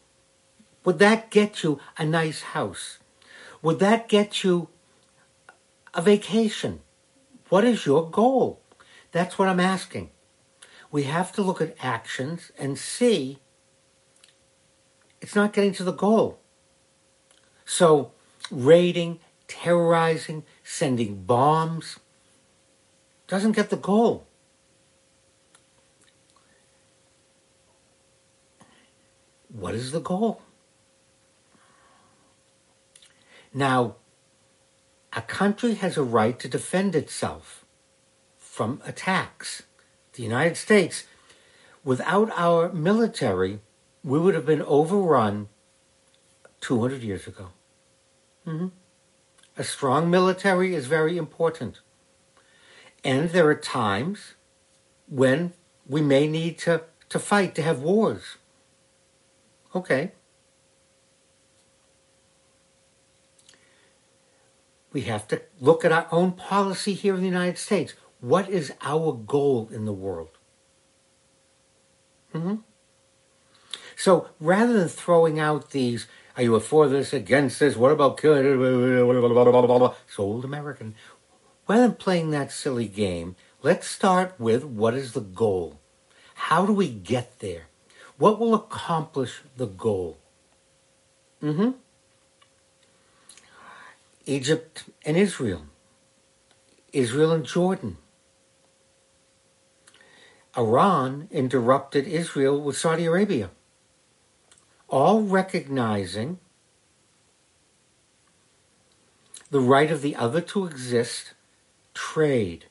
Would 0.84 1.00
that 1.00 1.29
get 1.29 1.63
you 1.63 1.79
a 1.98 2.05
nice 2.05 2.41
house? 2.58 2.98
Would 3.62 3.79
that 3.79 4.10
get 4.10 4.43
you 4.43 4.70
a 5.93 6.01
vacation? 6.01 6.81
What 7.50 7.63
is 7.63 7.86
your 7.86 8.10
goal? 8.10 8.60
That's 9.12 9.38
what 9.38 9.48
I'm 9.48 9.60
asking 9.60 10.10
we 10.91 11.03
have 11.03 11.31
to 11.31 11.41
look 11.41 11.62
at 11.62 11.75
actions 11.81 12.51
and 12.60 12.77
see 12.77 13.39
it's 15.22 15.36
not 15.36 15.53
getting 15.53 15.74
to 15.74 15.84
the 15.84 15.93
goal. 15.93 16.39
So, 17.65 18.12
raiding, 18.50 19.20
terrorizing, 19.51 20.43
sending 20.63 21.24
bombs 21.24 22.00
doesn't 23.27 23.53
get 23.53 23.70
the 23.70 23.77
goal. 23.77 24.25
What 29.50 29.75
is 29.75 29.91
the 29.91 30.00
goal? 30.00 30.41
Now, 33.53 33.96
a 35.13 35.22
country 35.22 35.74
has 35.75 35.98
a 35.98 36.03
right 36.03 36.39
to 36.39 36.48
defend 36.48 36.96
itself 36.96 37.65
from 38.38 38.81
attacks 38.86 39.63
the 40.13 40.24
United 40.24 40.58
States, 40.58 41.05
without 41.84 42.29
our 42.36 42.72
military, 42.72 43.60
we 44.03 44.20
would 44.20 44.36
have 44.36 44.46
been 44.46 44.62
overrun 44.62 45.48
200 46.60 47.01
years 47.01 47.27
ago. 47.27 47.50
Mm-hmm. 48.46 48.67
A 49.62 49.63
strong 49.63 50.10
military 50.10 50.74
is 50.74 50.88
very 50.88 51.18
important. 51.18 51.82
And 53.03 53.30
there 53.30 53.48
are 53.48 53.53
times 53.53 54.34
when 55.08 55.53
we 55.88 56.01
may 56.01 56.25
need 56.25 56.58
to, 56.65 56.82
to 57.10 57.20
fight, 57.20 57.53
to 57.53 57.62
have 57.62 57.84
wars. 57.84 58.38
Okay. 59.75 60.13
We 64.91 65.01
have 65.01 65.27
to 65.27 65.44
look 65.60 65.86
at 65.86 65.91
our 65.91 66.08
own 66.12 66.32
policy 66.32 66.94
here 66.94 67.13
in 67.13 67.22
the 67.22 67.27
United 67.27 67.60
States. 67.60 67.94
What 68.20 68.50
is 68.50 68.74
our 68.82 69.13
goal 69.13 69.70
in 69.72 69.86
the 69.86 69.94
world? 69.94 70.39
Mm-hmm. 72.34 72.56
So 73.96 74.30
rather 74.39 74.74
than 74.74 74.88
throwing 74.88 75.39
out 75.39 75.70
these, 75.70 76.08
are 76.38 76.44
you 76.44 76.60
for 76.60 76.88
this, 76.88 77.14
against 77.14 77.60
this, 77.60 77.76
what 77.76 77.92
about 77.92 78.18
killing, 78.18 78.46
it's 78.46 80.20
old 80.20 80.46
American. 80.46 80.96
Rather 81.68 81.88
than 81.88 81.96
playing 81.96 82.32
that 82.32 82.52
silly 82.52 82.88
game, 82.88 83.36
let's 83.62 83.88
start 83.88 84.36
with 84.40 84.64
what 84.64 84.94
is 84.94 85.14
the 85.14 85.22
goal? 85.22 85.80
How 86.36 86.66
do 86.66 86.74
we 86.74 86.90
get 86.90 87.40
there? 87.40 87.68
What 88.18 88.40
will 88.40 88.54
accomplish 88.54 89.42
the 89.58 89.68
goal? 89.68 90.18
Mm-hmm. 91.42 91.72
Egypt 94.26 94.84
and 95.04 95.18
Israel, 95.18 95.64
Israel 96.94 97.32
and 97.32 97.46
Jordan. 97.46 97.98
Iran 100.58 101.28
interrupted 101.32 102.08
Israel 102.08 102.62
with 102.62 102.78
Saudi 102.78 103.06
Arabia, 103.06 103.50
all 104.92 105.22
recognizing 105.22 106.38
the 109.50 109.62
right 109.62 109.90
of 109.90 110.02
the 110.02 110.16
other 110.16 110.42
to 110.42 110.66
exist, 110.66 111.34
trade, 111.94 112.66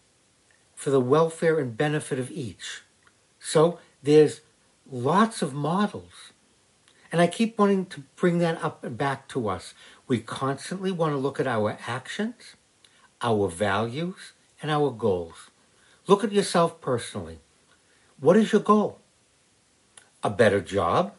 for 0.74 0.90
the 0.90 1.00
welfare 1.00 1.58
and 1.58 1.76
benefit 1.76 2.18
of 2.18 2.30
each. 2.30 2.82
So 3.38 3.78
there's 4.02 4.42
lots 4.90 5.42
of 5.42 5.54
models. 5.54 6.32
And 7.10 7.20
I 7.20 7.26
keep 7.26 7.58
wanting 7.58 7.86
to 7.86 8.04
bring 8.16 8.38
that 8.38 8.62
up 8.62 8.84
and 8.84 8.96
back 8.96 9.26
to 9.28 9.48
us. 9.48 9.74
We 10.06 10.20
constantly 10.20 10.92
want 10.92 11.12
to 11.12 11.18
look 11.18 11.40
at 11.40 11.46
our 11.46 11.78
actions, 11.86 12.54
our 13.22 13.48
values, 13.48 14.32
and 14.62 14.70
our 14.70 14.90
goals. 14.90 15.50
Look 16.06 16.22
at 16.22 16.32
yourself 16.32 16.80
personally. 16.80 17.38
What 18.20 18.36
is 18.36 18.52
your 18.52 18.60
goal? 18.60 18.98
A 20.22 20.30
better 20.30 20.60
job? 20.60 21.14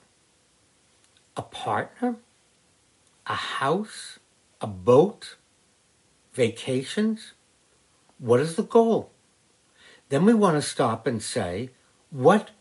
A 1.36 1.42
partner? 1.42 2.18
A 3.26 3.36
house? 3.36 4.20
A 4.60 4.68
boat? 4.68 5.38
Vacations? 6.34 7.34
What 8.18 8.40
is 8.40 8.56
the 8.56 8.64
goal? 8.64 9.12
Then 10.10 10.26
we 10.26 10.34
want 10.34 10.58
to 10.58 10.62
stop 10.62 11.08
and 11.08 11.22
say, 11.22 11.72
what 12.10 12.52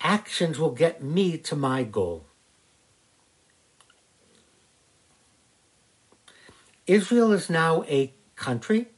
actions 0.00 0.58
will 0.58 0.70
get 0.70 1.02
me 1.02 1.38
to 1.38 1.56
my 1.56 1.82
goal? 1.82 2.26
Israel 6.86 7.32
is 7.32 7.50
now 7.50 7.82
a 7.84 8.12
country. 8.36 8.88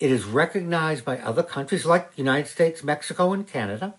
It 0.00 0.10
is 0.10 0.24
recognized 0.24 1.04
by 1.04 1.18
other 1.18 1.42
countries 1.42 1.86
like 1.86 2.12
the 2.12 2.18
United 2.18 2.48
States, 2.48 2.84
Mexico, 2.84 3.32
and 3.32 3.46
Canada. 3.46 3.94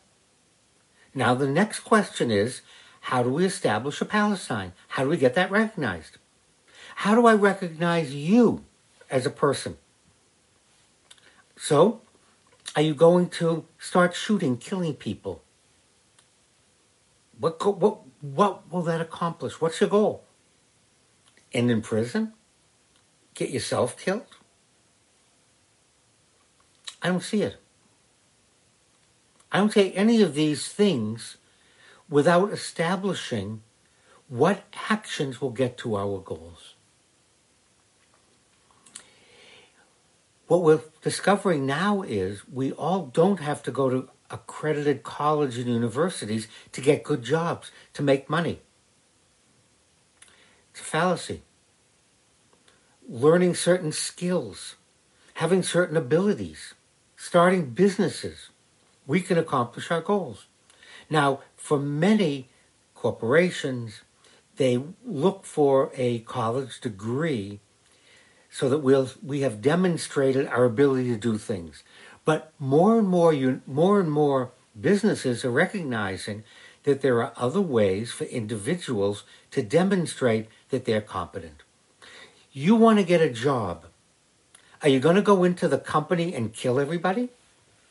Now, 1.14 1.34
the 1.34 1.48
next 1.48 1.82
question 1.82 2.30
is 2.32 2.62
how 3.02 3.24
do 3.24 3.30
we 3.30 3.46
establish 3.46 4.02
a 4.02 4.06
Palestine? 4.06 4.74
How 4.90 5.04
do 5.04 5.10
we 5.10 5.18
get 5.18 5.36
that 5.36 5.52
recognized? 5.52 6.18
How 6.96 7.16
do 7.16 7.26
I 7.26 7.34
recognize 7.34 8.14
you 8.14 8.66
as 9.10 9.26
a 9.26 9.30
person? 9.30 9.78
So, 11.56 12.02
are 12.76 12.82
you 12.82 12.94
going 12.94 13.30
to 13.30 13.66
start 13.78 14.16
shooting, 14.16 14.58
killing 14.58 14.94
people? 14.94 15.42
What, 17.40 17.80
what, 17.80 18.00
what 18.22 18.72
will 18.72 18.82
that 18.84 19.02
accomplish? 19.02 19.60
What's 19.60 19.80
your 19.80 19.90
goal? 19.90 20.24
End 21.54 21.72
in 21.72 21.82
prison? 21.82 22.34
Get 23.34 23.50
yourself 23.50 23.98
killed? 23.98 24.26
I 27.02 27.08
don't 27.08 27.24
see 27.24 27.42
it. 27.44 27.58
I 29.52 29.58
don't 29.58 29.72
say 29.72 29.92
any 29.92 30.22
of 30.22 30.36
these 30.36 30.68
things 30.68 31.38
without 32.10 32.52
establishing 32.52 33.62
what 34.28 34.64
actions 34.90 35.42
will 35.42 35.52
get 35.52 35.78
to 35.78 35.96
our 35.96 36.20
goals. 36.20 36.76
What 40.48 40.64
we're 40.64 40.82
discovering 41.04 41.66
now 41.66 42.02
is 42.02 42.48
we 42.48 42.72
all 42.72 43.06
don't 43.06 43.40
have 43.40 43.62
to 43.64 43.72
go 43.72 43.90
to 43.90 44.10
accredited 44.32 45.04
colleges 45.04 45.66
and 45.66 45.74
universities 45.74 46.48
to 46.72 46.82
get 46.82 47.04
good 47.04 47.24
jobs, 47.24 47.72
to 47.94 48.02
make 48.02 48.30
money. 48.30 48.60
It's 50.72 50.82
a 50.82 50.84
fallacy. 50.84 51.44
Learning 53.08 53.56
certain 53.56 53.92
skills, 53.92 54.76
having 55.36 55.64
certain 55.64 55.98
abilities, 55.98 56.74
starting 57.16 57.72
businesses, 57.72 58.50
we 59.08 59.22
can 59.22 59.38
accomplish 59.38 59.90
our 59.90 60.02
goals. 60.02 60.46
Now, 61.10 61.42
for 61.56 61.80
many 61.80 62.50
corporations, 62.94 64.02
they 64.58 64.82
look 65.06 65.46
for 65.46 65.92
a 65.96 66.20
college 66.20 66.82
degree 66.82 67.60
so 68.52 68.68
that 68.70 68.80
we'll, 68.80 69.10
we 69.24 69.42
have 69.42 69.62
demonstrated 69.62 70.48
our 70.48 70.66
ability 70.66 71.10
to 71.10 71.18
do 71.18 71.38
things. 71.38 71.84
But 72.26 72.52
more 72.60 73.00
and 73.00 73.08
more, 73.08 73.34
you, 73.34 73.62
more 73.66 74.00
and 74.00 74.12
more 74.12 74.52
businesses 74.80 75.46
are 75.46 75.52
recognizing 75.52 76.44
that 76.84 77.02
there 77.02 77.22
are 77.24 77.34
other 77.38 77.62
ways 77.62 78.12
for 78.12 78.26
individuals 78.26 79.24
to 79.52 79.62
demonstrate 79.62 80.48
that 80.70 80.86
they're 80.86 81.02
competent. 81.02 81.64
You 82.52 82.76
want 82.76 83.00
to 83.00 83.06
get 83.06 83.22
a 83.22 83.30
job. 83.30 83.86
Are 84.82 84.90
you 84.90 85.00
going 85.00 85.16
to 85.16 85.22
go 85.22 85.44
into 85.44 85.68
the 85.68 85.78
company 85.78 86.34
and 86.34 86.54
kill 86.54 86.80
everybody? 86.80 87.30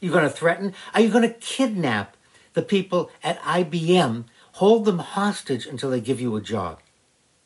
You're 0.00 0.12
going 0.12 0.24
to 0.24 0.30
threaten? 0.30 0.74
Are 0.94 1.00
you 1.00 1.10
going 1.10 1.28
to 1.28 1.34
kidnap 1.34 2.16
the 2.58 2.62
people 2.64 3.08
at 3.22 3.40
IBM, 3.42 4.24
hold 4.54 4.84
them 4.84 4.98
hostage 4.98 5.64
until 5.64 5.90
they 5.90 6.00
give 6.00 6.20
you 6.20 6.34
a 6.34 6.40
job? 6.40 6.80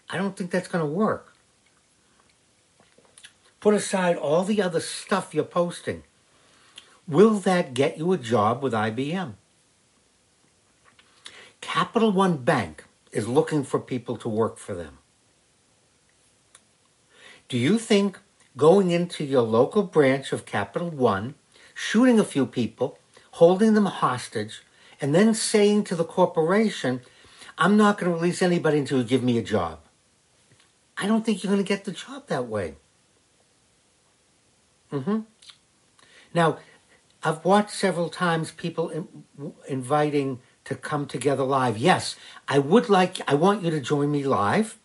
I 0.08 0.16
don't 0.16 0.34
think 0.34 0.50
that's 0.50 0.68
going 0.68 0.82
to 0.82 0.90
work. 0.90 1.34
Put 3.60 3.74
aside 3.74 4.16
all 4.16 4.42
the 4.42 4.62
other 4.62 4.80
stuff 4.80 5.34
you're 5.34 5.44
posting. 5.44 6.04
Will 7.06 7.34
that 7.40 7.74
get 7.74 7.98
you 7.98 8.14
a 8.14 8.16
job 8.16 8.62
with 8.62 8.72
IBM? 8.72 9.34
Capital 11.60 12.10
One 12.10 12.38
Bank 12.38 12.84
is 13.12 13.28
looking 13.28 13.64
for 13.64 13.78
people 13.78 14.16
to 14.16 14.30
work 14.30 14.56
for 14.56 14.74
them. 14.74 14.96
Do 17.50 17.58
you 17.58 17.78
think 17.78 18.18
going 18.56 18.90
into 18.90 19.24
your 19.24 19.42
local 19.42 19.82
branch 19.82 20.32
of 20.32 20.46
Capital 20.46 20.88
One, 20.88 21.34
shooting 21.74 22.18
a 22.18 22.24
few 22.24 22.46
people, 22.46 22.98
holding 23.32 23.74
them 23.74 23.84
hostage, 23.84 24.62
and 25.02 25.12
then 25.12 25.34
saying 25.34 25.82
to 25.84 25.96
the 25.96 26.04
corporation, 26.04 27.00
I'm 27.58 27.76
not 27.76 27.98
going 27.98 28.10
to 28.10 28.16
release 28.16 28.40
anybody 28.40 28.78
until 28.78 28.98
you 28.98 29.04
give 29.04 29.24
me 29.24 29.36
a 29.36 29.42
job? 29.42 29.80
I 30.96 31.08
don't 31.08 31.26
think 31.26 31.42
you're 31.42 31.52
going 31.52 31.62
to 31.62 31.68
get 31.68 31.84
the 31.84 31.90
job 31.90 32.28
that 32.28 32.46
way. 32.46 32.76
Mm-hmm. 34.92 35.20
Now, 36.32 36.58
I've 37.24 37.44
watched 37.44 37.70
several 37.70 38.08
times 38.08 38.52
people 38.52 38.90
in, 38.90 39.08
inviting 39.68 40.40
to 40.66 40.76
come 40.76 41.06
together 41.06 41.42
live. 41.42 41.76
Yes, 41.76 42.14
I 42.46 42.60
would 42.60 42.88
like, 42.88 43.18
I 43.28 43.34
want 43.34 43.64
you 43.64 43.70
to 43.70 43.80
join 43.80 44.12
me 44.12 44.22
live. 44.22 44.78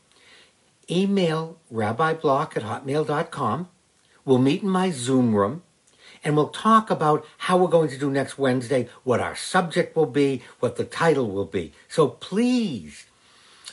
Email 0.89 1.59
rabbiblock 1.71 2.57
at 2.57 2.63
hotmail.com. 2.63 3.69
We'll 4.25 4.39
meet 4.39 4.63
in 4.63 4.69
my 4.69 4.89
Zoom 4.89 5.35
room 5.35 5.61
and 6.27 6.35
we'll 6.35 6.49
talk 6.49 6.91
about 6.91 7.25
how 7.37 7.55
we're 7.55 7.69
going 7.69 7.87
to 7.87 7.97
do 7.97 8.11
next 8.11 8.37
Wednesday, 8.37 8.89
what 9.05 9.21
our 9.21 9.33
subject 9.33 9.95
will 9.95 10.05
be, 10.05 10.43
what 10.59 10.75
the 10.75 10.83
title 10.83 11.31
will 11.31 11.45
be. 11.45 11.71
So 11.87 12.09
please, 12.09 13.05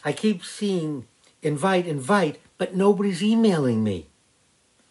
I 0.04 0.12
keep 0.12 0.44
seeing 0.44 1.08
invite, 1.42 1.84
invite, 1.84 2.38
but 2.56 2.76
nobody's 2.76 3.24
emailing 3.24 3.82
me. 3.82 4.06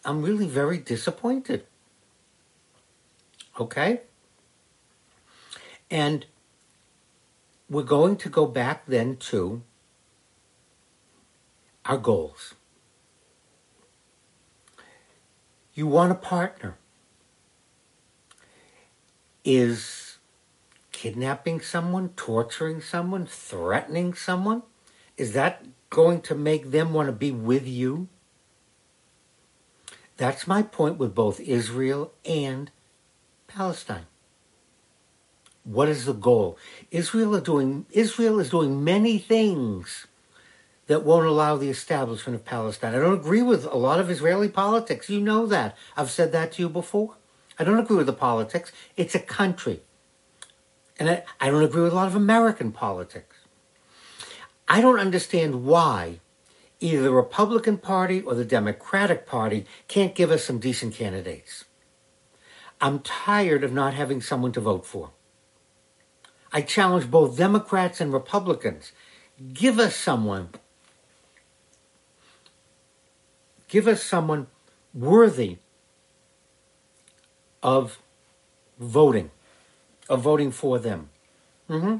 I'm 0.04 0.20
really 0.20 0.46
very 0.46 0.76
disappointed. 0.76 1.64
Okay? 3.58 4.02
And 5.90 6.26
we're 7.70 7.82
going 7.82 8.16
to 8.16 8.28
go 8.28 8.44
back 8.44 8.84
then 8.84 9.16
to 9.30 9.62
our 11.86 11.96
goals. 11.96 12.52
You 15.72 15.86
want 15.86 16.12
a 16.12 16.14
partner. 16.14 16.76
Is 19.44 20.18
kidnapping 20.92 21.60
someone, 21.60 22.10
torturing 22.10 22.80
someone, 22.80 23.26
threatening 23.26 24.14
someone, 24.14 24.62
is 25.16 25.32
that 25.34 25.64
going 25.90 26.22
to 26.22 26.34
make 26.34 26.70
them 26.70 26.92
want 26.92 27.08
to 27.08 27.12
be 27.12 27.30
with 27.30 27.66
you? 27.66 28.08
That's 30.16 30.46
my 30.46 30.62
point 30.62 30.98
with 30.98 31.14
both 31.14 31.40
Israel 31.40 32.12
and 32.24 32.70
Palestine. 33.46 34.06
What 35.64 35.88
is 35.88 36.04
the 36.04 36.12
goal? 36.12 36.58
Israel 36.90 37.34
are 37.36 37.40
doing 37.40 37.86
Israel 37.90 38.38
is 38.38 38.50
doing 38.50 38.84
many 38.84 39.18
things 39.18 40.06
that 40.86 41.04
won't 41.04 41.26
allow 41.26 41.56
the 41.56 41.70
establishment 41.70 42.36
of 42.36 42.44
Palestine. 42.44 42.94
I 42.94 42.98
don't 42.98 43.18
agree 43.18 43.42
with 43.42 43.64
a 43.64 43.76
lot 43.76 44.00
of 44.00 44.10
Israeli 44.10 44.48
politics. 44.48 45.08
You 45.08 45.20
know 45.20 45.46
that. 45.46 45.76
I've 45.96 46.10
said 46.10 46.32
that 46.32 46.52
to 46.52 46.62
you 46.62 46.68
before. 46.68 47.16
I 47.58 47.64
don't 47.64 47.78
agree 47.78 47.96
with 47.96 48.06
the 48.06 48.12
politics. 48.12 48.72
It's 48.96 49.14
a 49.14 49.20
country. 49.20 49.82
And 50.98 51.10
I, 51.10 51.24
I 51.40 51.50
don't 51.50 51.62
agree 51.62 51.82
with 51.82 51.92
a 51.92 51.96
lot 51.96 52.08
of 52.08 52.16
American 52.16 52.72
politics. 52.72 53.36
I 54.68 54.80
don't 54.80 54.98
understand 54.98 55.64
why 55.64 56.20
either 56.80 57.02
the 57.02 57.10
Republican 57.10 57.78
Party 57.78 58.20
or 58.20 58.34
the 58.34 58.44
Democratic 58.44 59.26
Party 59.26 59.66
can't 59.88 60.14
give 60.14 60.30
us 60.30 60.44
some 60.44 60.58
decent 60.58 60.94
candidates. 60.94 61.64
I'm 62.80 63.00
tired 63.00 63.64
of 63.64 63.72
not 63.72 63.94
having 63.94 64.20
someone 64.20 64.52
to 64.52 64.60
vote 64.60 64.84
for. 64.84 65.10
I 66.52 66.60
challenge 66.60 67.10
both 67.10 67.36
Democrats 67.36 68.00
and 68.00 68.12
Republicans. 68.12 68.92
Give 69.52 69.78
us 69.78 69.96
someone. 69.96 70.50
Give 73.68 73.88
us 73.88 74.02
someone 74.02 74.46
worthy 74.92 75.58
of 77.64 77.98
voting, 78.78 79.30
of 80.08 80.20
voting 80.20 80.52
for 80.52 80.78
them. 80.78 81.08
Mm-hmm. 81.68 81.96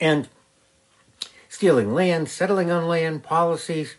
And 0.00 0.28
stealing 1.48 1.92
land, 1.92 2.30
settling 2.30 2.70
on 2.70 2.86
land, 2.86 3.24
policies. 3.24 3.96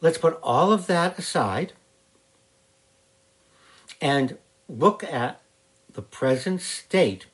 Let's 0.00 0.18
put 0.18 0.40
all 0.42 0.72
of 0.72 0.88
that 0.88 1.16
aside 1.18 1.74
and 4.00 4.38
look 4.68 5.04
at 5.04 5.40
the 5.92 6.02
present 6.02 6.62
state 6.62 7.26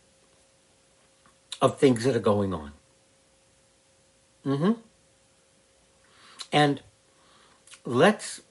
of 1.62 1.78
things 1.78 2.04
that 2.04 2.16
are 2.16 2.20
going 2.20 2.52
on. 2.52 2.72
Mm-hmm. 4.44 4.72
And 6.52 6.82
let's 7.84 8.42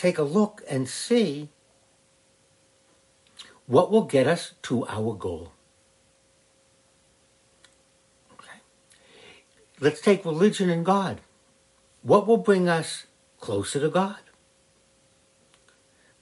take 0.00 0.16
a 0.16 0.22
look 0.22 0.62
and 0.66 0.88
see 0.88 1.50
what 3.66 3.90
will 3.90 4.04
get 4.04 4.26
us 4.26 4.54
to 4.62 4.86
our 4.86 5.12
goal. 5.12 5.52
Okay. 8.32 8.60
Let's 9.78 10.00
take 10.00 10.24
religion 10.24 10.70
and 10.70 10.86
God. 10.86 11.20
What 12.00 12.26
will 12.26 12.38
bring 12.38 12.66
us 12.66 13.04
closer 13.40 13.78
to 13.78 13.90
God? 13.90 14.20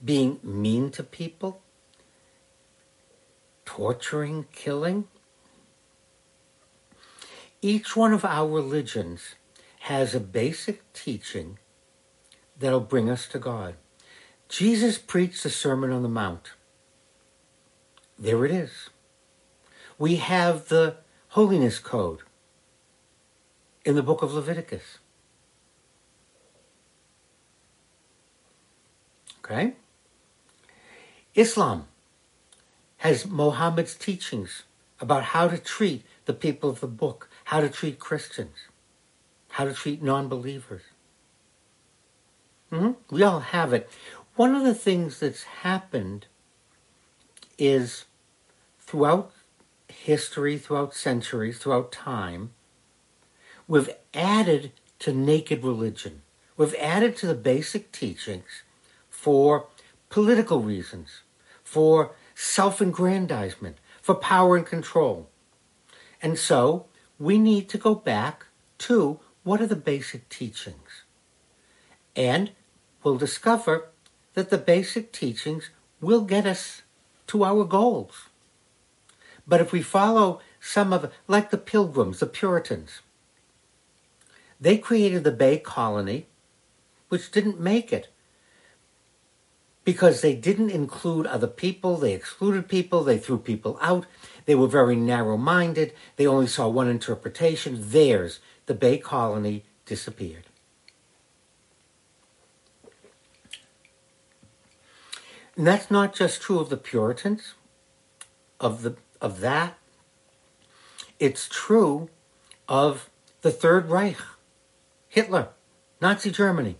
Being 0.04 0.40
mean 0.42 0.90
to 0.90 1.04
people? 1.04 1.60
Torturing, 3.64 4.46
killing? 4.52 5.06
Each 7.62 7.94
one 7.94 8.12
of 8.12 8.24
our 8.24 8.48
religions 8.48 9.36
has 9.82 10.16
a 10.16 10.20
basic 10.20 10.92
teaching 10.92 11.58
that'll 12.58 12.80
bring 12.80 13.08
us 13.10 13.26
to 13.28 13.38
God. 13.38 13.74
Jesus 14.48 14.98
preached 14.98 15.42
the 15.42 15.50
Sermon 15.50 15.90
on 15.90 16.02
the 16.02 16.08
Mount. 16.08 16.52
There 18.18 18.44
it 18.44 18.50
is. 18.50 18.90
We 19.98 20.16
have 20.16 20.68
the 20.68 20.96
Holiness 21.28 21.78
Code 21.78 22.20
in 23.84 23.94
the 23.94 24.02
book 24.02 24.22
of 24.22 24.32
Leviticus. 24.32 24.98
Okay? 29.44 29.74
Islam 31.34 31.86
has 32.98 33.26
Mohammed's 33.26 33.94
teachings 33.94 34.64
about 35.00 35.22
how 35.24 35.48
to 35.48 35.58
treat 35.58 36.04
the 36.24 36.34
people 36.34 36.68
of 36.70 36.80
the 36.80 36.86
book 36.86 37.28
how 37.48 37.62
to 37.62 37.70
treat 37.70 37.98
Christians, 37.98 38.56
how 39.52 39.64
to 39.64 39.72
treat 39.72 40.02
non 40.02 40.28
believers. 40.28 40.82
Mm-hmm. 42.72 43.14
We 43.14 43.22
all 43.22 43.40
have 43.40 43.72
it. 43.72 43.88
One 44.36 44.54
of 44.54 44.62
the 44.62 44.74
things 44.74 45.20
that's 45.20 45.42
happened 45.42 46.26
is 47.58 48.04
throughout 48.80 49.32
history, 49.88 50.58
throughout 50.58 50.94
centuries, 50.94 51.58
throughout 51.58 51.90
time, 51.90 52.50
we've 53.66 53.90
added 54.14 54.72
to 55.00 55.12
naked 55.12 55.64
religion. 55.64 56.22
We've 56.56 56.74
added 56.76 57.16
to 57.18 57.26
the 57.26 57.34
basic 57.34 57.92
teachings 57.92 58.62
for 59.10 59.66
political 60.08 60.60
reasons, 60.60 61.22
for 61.62 62.12
self 62.34 62.80
aggrandizement, 62.80 63.78
for 64.00 64.14
power 64.14 64.56
and 64.56 64.66
control. 64.66 65.28
And 66.22 66.38
so 66.38 66.86
we 67.18 67.38
need 67.38 67.68
to 67.70 67.78
go 67.78 67.94
back 67.94 68.46
to 68.78 69.20
what 69.44 69.60
are 69.60 69.66
the 69.66 69.76
basic 69.76 70.28
teachings. 70.28 71.04
And 72.14 72.50
we'll 73.08 73.16
discover 73.16 73.88
that 74.34 74.50
the 74.50 74.58
basic 74.58 75.12
teachings 75.12 75.70
will 75.98 76.20
get 76.20 76.44
us 76.44 76.82
to 77.26 77.42
our 77.42 77.64
goals. 77.64 78.28
But 79.46 79.62
if 79.62 79.72
we 79.72 79.80
follow 79.80 80.42
some 80.60 80.92
of, 80.92 81.10
like 81.26 81.50
the 81.50 81.56
Pilgrims, 81.56 82.20
the 82.20 82.26
Puritans, 82.26 83.00
they 84.60 84.76
created 84.76 85.24
the 85.24 85.32
Bay 85.32 85.56
Colony, 85.56 86.26
which 87.08 87.30
didn't 87.30 87.58
make 87.58 87.94
it 87.94 88.08
because 89.86 90.20
they 90.20 90.34
didn't 90.34 90.68
include 90.68 91.26
other 91.26 91.46
people, 91.46 91.96
they 91.96 92.12
excluded 92.12 92.68
people, 92.68 93.02
they 93.02 93.16
threw 93.16 93.38
people 93.38 93.78
out, 93.80 94.04
they 94.44 94.54
were 94.54 94.68
very 94.68 94.96
narrow 94.96 95.38
minded, 95.38 95.94
they 96.16 96.26
only 96.26 96.46
saw 96.46 96.68
one 96.68 96.88
interpretation, 96.88 97.88
theirs. 97.88 98.40
The 98.66 98.74
Bay 98.74 98.98
Colony 98.98 99.64
disappeared. 99.86 100.47
And 105.58 105.66
that's 105.66 105.90
not 105.90 106.14
just 106.14 106.40
true 106.40 106.60
of 106.60 106.70
the 106.70 106.76
Puritans, 106.76 107.54
of 108.60 108.82
the 108.82 108.94
of 109.20 109.40
that. 109.40 109.76
It's 111.18 111.48
true 111.48 112.10
of 112.68 113.10
the 113.42 113.50
Third 113.50 113.90
Reich, 113.90 114.18
Hitler, 115.08 115.48
Nazi 116.00 116.30
Germany. 116.30 116.76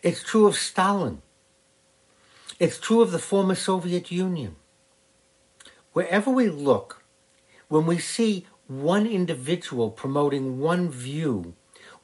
It's 0.00 0.22
true 0.22 0.46
of 0.46 0.54
Stalin. 0.54 1.22
It's 2.60 2.78
true 2.78 3.02
of 3.02 3.10
the 3.10 3.18
former 3.18 3.56
Soviet 3.56 4.12
Union. 4.12 4.54
Wherever 5.92 6.30
we 6.30 6.48
look, 6.48 7.02
when 7.66 7.84
we 7.84 7.98
see 7.98 8.46
one 8.68 9.08
individual 9.08 9.90
promoting 9.90 10.60
one 10.60 10.88
view, 10.88 11.54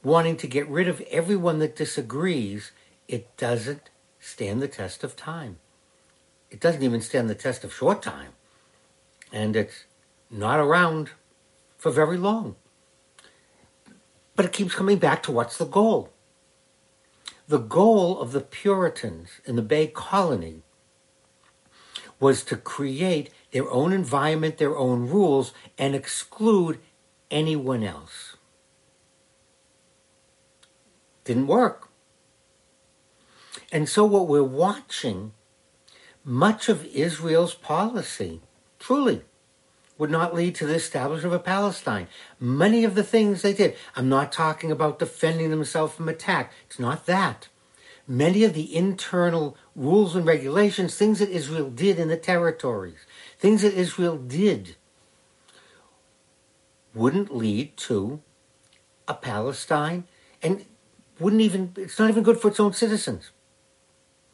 wanting 0.03 0.37
to 0.39 0.49
get 0.49 0.69
rid 0.69 0.89
of 0.89 1.03
everyone 1.03 1.61
that 1.61 1.77
disagrees, 1.77 2.73
it 3.07 3.37
doesn't 3.37 3.91
stand 4.19 4.61
the 4.61 4.67
test 4.67 5.05
of 5.05 5.15
time. 5.15 5.59
It 6.55 6.61
doesn't 6.61 6.85
even 6.85 7.01
stand 7.01 7.29
the 7.29 7.35
test 7.35 7.65
of 7.65 7.75
short 7.75 8.01
time. 8.01 8.31
And 9.33 9.57
it's 9.57 9.87
not 10.31 10.61
around 10.61 11.11
for 11.77 11.91
very 11.91 12.17
long. 12.17 12.55
But 14.37 14.45
it 14.47 14.53
keeps 14.53 14.73
coming 14.73 14.99
back 14.99 15.21
to 15.25 15.33
what's 15.33 15.59
the 15.59 15.65
goal? 15.65 16.13
The 17.49 17.59
goal 17.59 18.21
of 18.21 18.31
the 18.31 18.41
Puritans 18.41 19.41
in 19.45 19.57
the 19.57 19.63
Bay 19.63 19.89
Colony 19.89 20.63
was 22.21 22.45
to 22.45 22.57
create 22.57 23.31
their 23.51 23.69
own 23.69 23.93
environment, 23.93 24.59
their 24.59 24.77
own 24.77 25.09
rules, 25.09 25.53
and 25.77 25.97
exclude 25.97 26.79
anyone 27.33 27.83
else. 27.83 28.37
Didn't 31.25 31.49
work. 31.49 31.89
And 33.73 33.89
so, 33.89 34.05
what 34.05 34.29
we're 34.29 34.45
watching, 34.45 35.33
much 36.25 36.69
of 36.69 36.87
Israel's 36.87 37.55
policy, 37.55 38.41
truly, 38.79 39.23
would 39.99 40.11
not 40.11 40.35
lead 40.35 40.55
to 40.57 40.67
the 40.67 40.75
establishment 40.75 41.35
of 41.35 41.41
a 41.41 41.45
Palestine. 41.45 42.09
Many 42.41 42.85
of 42.85 42.95
the 42.95 43.05
things 43.05 43.43
they 43.43 43.53
did, 43.53 43.77
I'm 43.95 44.09
not 44.09 44.33
talking 44.33 44.73
about 44.73 44.99
defending 44.99 45.51
themselves 45.51 45.95
from 45.95 46.09
attack. 46.09 46.53
It's 46.67 46.79
not 46.79 47.07
that. 47.07 47.49
Many 48.07 48.45
of 48.45 48.55
the 48.55 48.75
internal 48.75 49.57
rules 49.77 50.17
and 50.17 50.27
regulations, 50.27 50.97
things 50.97 51.21
that 51.21 51.31
Israel 51.31 51.71
did 51.71 51.99
in 51.99 52.09
the 52.09 52.17
territories, 52.17 53.07
things 53.39 53.63
that 53.63 53.75
Israel 53.75 54.17
did, 54.17 54.77
wouldn't 56.95 57.35
lead 57.35 57.77
to 57.77 58.21
a 59.09 59.15
Palestine 59.15 60.05
and 60.43 60.65
wouldn't 61.19 61.43
even, 61.43 61.73
it's 61.77 61.99
not 61.99 62.11
even 62.11 62.23
good 62.23 62.39
for 62.39 62.49
its 62.49 62.61
own 62.61 62.73
citizens. 62.73 63.31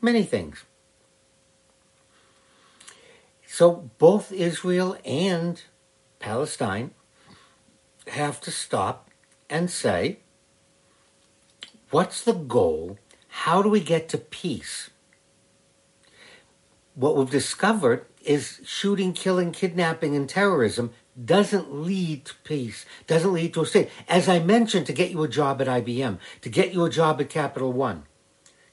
Many 0.00 0.22
things. 0.22 0.64
So 3.53 3.91
both 3.99 4.31
Israel 4.31 4.97
and 5.05 5.61
Palestine 6.21 6.93
have 8.07 8.41
to 8.43 8.51
stop 8.53 9.11
and 9.51 9.69
say, 9.69 10.21
what's 11.91 12.23
the 12.23 12.33
goal? 12.33 12.97
How 13.27 13.61
do 13.61 13.69
we 13.69 13.81
get 13.81 14.09
to 14.11 14.19
peace? 14.19 14.91
What 16.95 17.17
we've 17.17 17.29
discovered 17.29 18.07
is 18.23 18.61
shooting, 18.65 19.13
killing, 19.13 19.51
kidnapping, 19.51 20.15
and 20.15 20.29
terrorism 20.29 20.93
doesn't 21.23 21.75
lead 21.75 22.27
to 22.27 22.35
peace, 22.45 22.87
doesn't 23.09 23.33
lead 23.33 23.53
to 23.55 23.63
a 23.63 23.67
state. 23.67 23.91
As 24.09 24.29
I 24.29 24.39
mentioned, 24.39 24.87
to 24.87 24.93
get 24.93 25.11
you 25.11 25.25
a 25.25 25.29
job 25.29 25.61
at 25.61 25.67
IBM, 25.67 26.19
to 26.43 26.49
get 26.49 26.73
you 26.73 26.85
a 26.85 26.91
job 26.91 27.21
at 27.21 27.29
Capital 27.29 27.73
One, 27.73 28.05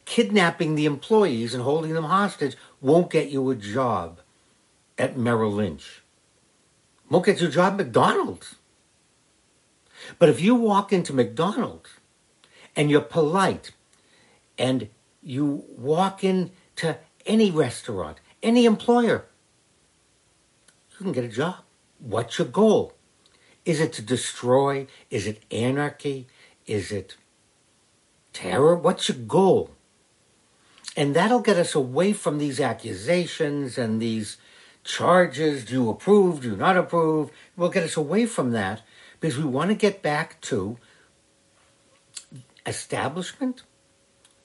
kidnapping 0.06 0.76
the 0.76 0.86
employees 0.86 1.56
and 1.56 1.64
holding 1.64 1.94
them 1.94 2.04
hostage 2.04 2.56
won't 2.80 3.10
get 3.10 3.32
you 3.32 3.50
a 3.50 3.56
job 3.56 4.22
at 4.98 5.18
Merrill 5.18 5.52
Lynch. 5.52 6.02
Won't 7.10 7.26
get 7.26 7.42
you 7.42 7.48
a 7.48 7.52
job 7.52 7.74
at 7.74 7.88
McDonald's. 7.88 8.56
But 10.20 10.30
if 10.30 10.42
you 10.42 10.56
walk 10.56 10.94
into 10.94 11.14
McDonald's 11.14 11.90
and 12.76 12.90
you're 12.90 13.02
polite 13.02 13.72
and 14.58 14.90
you 15.22 15.66
walk 15.70 16.24
into 16.24 16.98
any 17.26 17.52
restaurant, 17.52 18.20
any 18.44 18.66
employer, 18.66 19.26
you 20.92 21.04
can 21.04 21.12
get 21.12 21.24
a 21.24 21.30
job. 21.30 21.58
What's 22.00 22.38
your 22.38 22.48
goal? 22.48 22.94
Is 23.66 23.82
it 23.82 23.94
to 23.94 24.02
destroy? 24.02 24.88
Is 25.10 25.28
it 25.28 25.44
anarchy? 25.52 26.28
Is 26.66 26.92
it 26.92 27.18
terror? 28.34 28.76
What's 28.76 29.10
your 29.10 29.18
goal? 29.18 29.72
And 30.96 31.16
that'll 31.16 31.42
get 31.42 31.58
us 31.58 31.76
away 31.76 32.14
from 32.14 32.38
these 32.38 32.60
accusations 32.60 33.78
and 33.78 34.02
these 34.02 34.38
charges. 34.88 35.66
Do 35.66 35.74
you 35.74 35.90
approve? 35.90 36.42
Do 36.42 36.50
you 36.50 36.56
not 36.56 36.78
approve? 36.78 37.30
Will 37.56 37.70
get 37.70 37.84
us 37.84 37.98
away 37.98 38.26
from 38.26 38.52
that 38.52 38.82
because 39.20 39.38
we 39.38 39.44
want 39.44 39.70
to 39.70 39.76
get 39.76 40.02
back 40.02 40.42
to 40.42 40.78
establishment. 42.66 43.64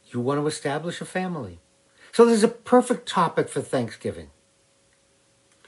You 0.07 0.21
want 0.21 0.41
to 0.41 0.47
establish 0.47 1.01
a 1.01 1.05
family. 1.07 1.61
So 2.13 2.27
there's 2.27 2.43
a 2.43 2.49
perfect 2.49 3.09
topic 3.09 3.49
for 3.49 3.63
Thanksgiving. 3.63 4.31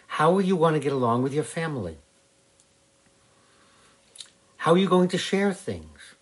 How 0.06 0.30
will 0.30 0.42
you 0.42 0.56
want 0.56 0.74
to 0.74 0.80
get 0.80 0.92
along 0.92 1.22
with 1.22 1.32
your 1.32 1.44
family? 1.44 1.98
How 4.58 4.72
are 4.72 4.78
you 4.78 4.88
going 4.88 5.08
to 5.08 5.18
share 5.18 5.52
things? 5.52 6.14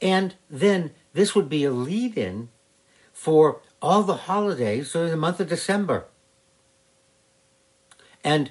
And 0.00 0.36
then 0.48 0.92
this 1.12 1.34
would 1.34 1.48
be 1.48 1.64
a 1.64 1.70
lead 1.70 2.16
in 2.16 2.48
for 3.12 3.60
all 3.80 4.02
the 4.02 4.16
holidays 4.28 4.92
during 4.92 5.10
the 5.10 5.16
month 5.16 5.40
of 5.40 5.48
December. 5.48 6.06
And 8.24 8.50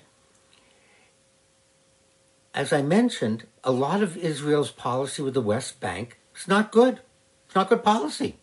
as 2.53 2.71
I 2.71 2.83
mentioned, 2.83 3.47
a 3.63 3.71
lot 3.71 4.03
of 4.03 4.15
Israel's 4.15 4.71
policy 4.71 5.23
with 5.23 5.33
the 5.33 5.41
West 5.41 5.79
Bank 5.79 6.19
is 6.35 6.47
not 6.47 6.71
good. 6.71 6.99
It's 7.47 7.55
not 7.55 7.69
good 7.69 7.83
policy. 7.83 8.37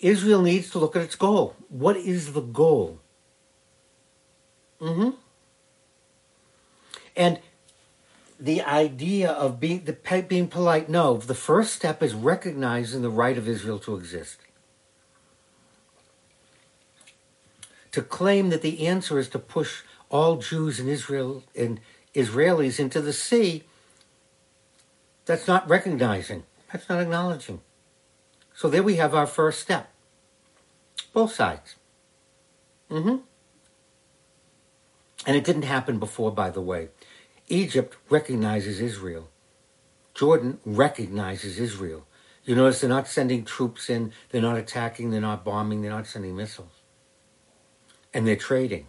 Israel 0.00 0.42
needs 0.42 0.68
to 0.70 0.80
look 0.80 0.96
at 0.96 1.02
its 1.02 1.14
goal. 1.14 1.54
What 1.68 1.96
is 1.96 2.32
the 2.32 2.40
goal? 2.40 2.98
Mm-hmm. 4.80 5.10
And 7.14 7.38
the 8.40 8.62
idea 8.62 9.30
of 9.30 9.60
being 9.60 9.84
the 9.84 10.24
being 10.26 10.48
polite, 10.48 10.88
no. 10.88 11.18
The 11.18 11.36
first 11.36 11.72
step 11.72 12.02
is 12.02 12.14
recognizing 12.14 13.02
the 13.02 13.10
right 13.10 13.38
of 13.38 13.46
Israel 13.46 13.78
to 13.80 13.94
exist. 13.94 14.38
To 17.92 18.02
claim 18.02 18.50
that 18.50 18.62
the 18.62 18.86
answer 18.86 19.18
is 19.18 19.28
to 19.30 19.38
push 19.38 19.82
all 20.08 20.36
Jews 20.36 20.80
in 20.80 20.88
Israel 20.88 21.42
and 21.54 21.80
Israelis 22.14 22.78
into 22.78 23.00
the 23.00 23.12
sea, 23.12 23.64
that's 25.24 25.46
not 25.46 25.68
recognizing. 25.68 26.44
That's 26.72 26.88
not 26.88 27.00
acknowledging. 27.00 27.60
So 28.54 28.68
there 28.68 28.82
we 28.82 28.96
have 28.96 29.14
our 29.14 29.26
first 29.26 29.60
step. 29.60 29.90
Both 31.12 31.34
sides. 31.34 31.76
Mm-hmm. 32.90 33.16
And 35.26 35.36
it 35.36 35.44
didn't 35.44 35.62
happen 35.62 35.98
before, 35.98 36.32
by 36.32 36.50
the 36.50 36.60
way. 36.60 36.88
Egypt 37.48 37.96
recognizes 38.08 38.80
Israel. 38.80 39.28
Jordan 40.14 40.58
recognizes 40.64 41.58
Israel. 41.58 42.06
You 42.44 42.56
notice 42.56 42.80
they're 42.80 42.90
not 42.90 43.08
sending 43.08 43.44
troops 43.44 43.88
in, 43.88 44.12
they're 44.30 44.42
not 44.42 44.58
attacking, 44.58 45.10
they're 45.10 45.20
not 45.20 45.44
bombing, 45.44 45.82
they're 45.82 45.90
not 45.90 46.06
sending 46.06 46.36
missiles. 46.36 46.81
And 48.14 48.26
they're 48.26 48.36
trading. 48.36 48.86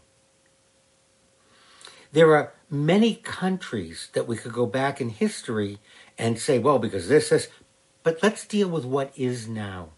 There 2.11 2.35
are 2.35 2.53
many 2.69 3.15
countries 3.15 4.09
that 4.13 4.27
we 4.27 4.37
could 4.37 4.53
go 4.53 4.65
back 4.65 5.01
in 5.01 5.09
history 5.09 5.79
and 6.17 6.37
say, 6.37 6.59
well, 6.59 6.79
because 6.79 7.07
this, 7.07 7.31
is, 7.31 7.47
but 8.03 8.21
let's 8.21 8.45
deal 8.45 8.69
with 8.69 8.85
what 8.85 9.11
is 9.15 9.47
now. 9.47 9.89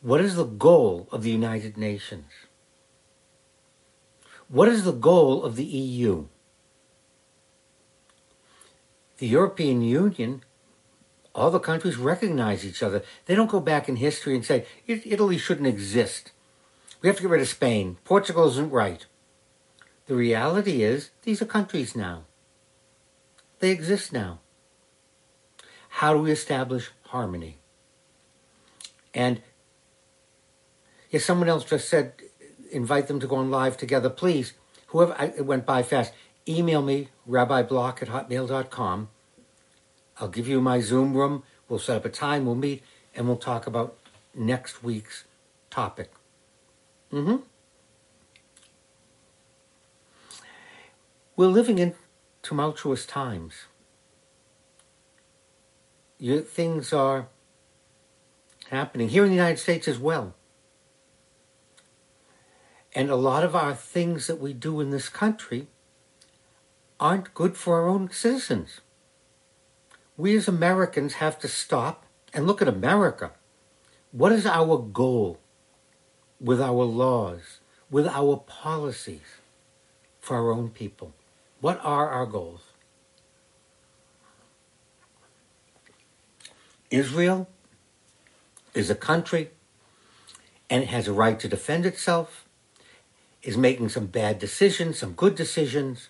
What 0.00 0.20
is 0.20 0.34
the 0.34 0.44
goal 0.44 1.08
of 1.12 1.22
the 1.22 1.30
United 1.30 1.76
Nations? 1.76 2.32
What 4.48 4.68
is 4.68 4.84
the 4.84 4.92
goal 4.92 5.44
of 5.44 5.56
the 5.56 5.64
EU? 5.64 6.26
The 9.18 9.28
European 9.28 9.82
Union, 9.82 10.42
all 11.34 11.50
the 11.50 11.60
countries 11.60 11.96
recognize 11.96 12.66
each 12.66 12.82
other. 12.82 13.02
They 13.26 13.34
don't 13.34 13.50
go 13.50 13.60
back 13.60 13.88
in 13.88 13.96
history 13.96 14.34
and 14.34 14.44
say, 14.44 14.66
Italy 14.86 15.38
shouldn't 15.38 15.68
exist. 15.68 16.32
We 17.02 17.08
have 17.08 17.16
to 17.16 17.22
get 17.22 17.30
rid 17.30 17.42
of 17.42 17.48
Spain. 17.48 17.98
Portugal 18.04 18.48
isn't 18.48 18.70
right. 18.70 19.04
The 20.06 20.14
reality 20.14 20.82
is, 20.84 21.10
these 21.22 21.42
are 21.42 21.46
countries 21.46 21.96
now. 21.96 22.22
They 23.58 23.70
exist 23.70 24.12
now. 24.12 24.38
How 25.88 26.14
do 26.14 26.20
we 26.20 26.30
establish 26.30 26.90
harmony? 27.06 27.58
And 29.12 29.42
yes, 31.10 31.24
someone 31.24 31.48
else 31.48 31.64
just 31.64 31.88
said, 31.88 32.14
invite 32.70 33.08
them 33.08 33.20
to 33.20 33.26
go 33.26 33.36
on 33.36 33.50
live 33.50 33.76
together, 33.76 34.08
please. 34.08 34.54
Whoever, 34.88 35.14
I, 35.18 35.26
it 35.36 35.46
went 35.46 35.66
by 35.66 35.82
fast. 35.82 36.12
Email 36.48 36.82
me, 36.82 37.08
rabbiblock 37.28 38.02
at 38.02 38.08
hotmail.com. 38.08 39.08
I'll 40.18 40.28
give 40.28 40.48
you 40.48 40.60
my 40.60 40.80
Zoom 40.80 41.14
room. 41.14 41.42
We'll 41.68 41.78
set 41.78 41.96
up 41.96 42.04
a 42.04 42.10
time, 42.10 42.46
we'll 42.46 42.54
meet, 42.54 42.82
and 43.14 43.26
we'll 43.26 43.36
talk 43.36 43.66
about 43.66 43.96
next 44.34 44.82
week's 44.82 45.24
topic. 45.70 46.12
Mm-hmm. 47.12 47.36
We're 51.36 51.46
living 51.46 51.78
in 51.78 51.94
tumultuous 52.42 53.04
times. 53.04 53.66
You, 56.18 56.40
things 56.40 56.92
are 56.92 57.26
happening 58.70 59.10
here 59.10 59.24
in 59.24 59.30
the 59.30 59.36
United 59.36 59.58
States 59.58 59.86
as 59.86 59.98
well. 59.98 60.34
And 62.94 63.10
a 63.10 63.16
lot 63.16 63.44
of 63.44 63.54
our 63.54 63.74
things 63.74 64.26
that 64.26 64.40
we 64.40 64.52
do 64.52 64.80
in 64.80 64.90
this 64.90 65.08
country 65.08 65.66
aren't 66.98 67.34
good 67.34 67.56
for 67.56 67.80
our 67.80 67.88
own 67.88 68.10
citizens. 68.10 68.80
We 70.16 70.36
as 70.36 70.48
Americans 70.48 71.14
have 71.14 71.38
to 71.40 71.48
stop 71.48 72.06
and 72.32 72.46
look 72.46 72.62
at 72.62 72.68
America. 72.68 73.32
What 74.12 74.32
is 74.32 74.46
our 74.46 74.78
goal 74.78 75.38
with 76.42 76.60
our 76.60 76.84
laws, 76.84 77.60
with 77.90 78.06
our 78.06 78.36
policies 78.36 79.38
for 80.20 80.36
our 80.36 80.50
own 80.50 80.70
people? 80.70 81.14
What 81.60 81.80
are 81.84 82.08
our 82.08 82.26
goals? 82.26 82.62
Israel 86.90 87.48
is 88.74 88.90
a 88.90 88.94
country 88.94 89.50
and 90.68 90.82
it 90.82 90.88
has 90.88 91.06
a 91.06 91.12
right 91.12 91.38
to 91.38 91.48
defend 91.48 91.86
itself, 91.86 92.44
is 93.42 93.56
making 93.56 93.90
some 93.90 94.06
bad 94.06 94.38
decisions, 94.38 94.98
some 94.98 95.12
good 95.12 95.34
decisions. 95.34 96.08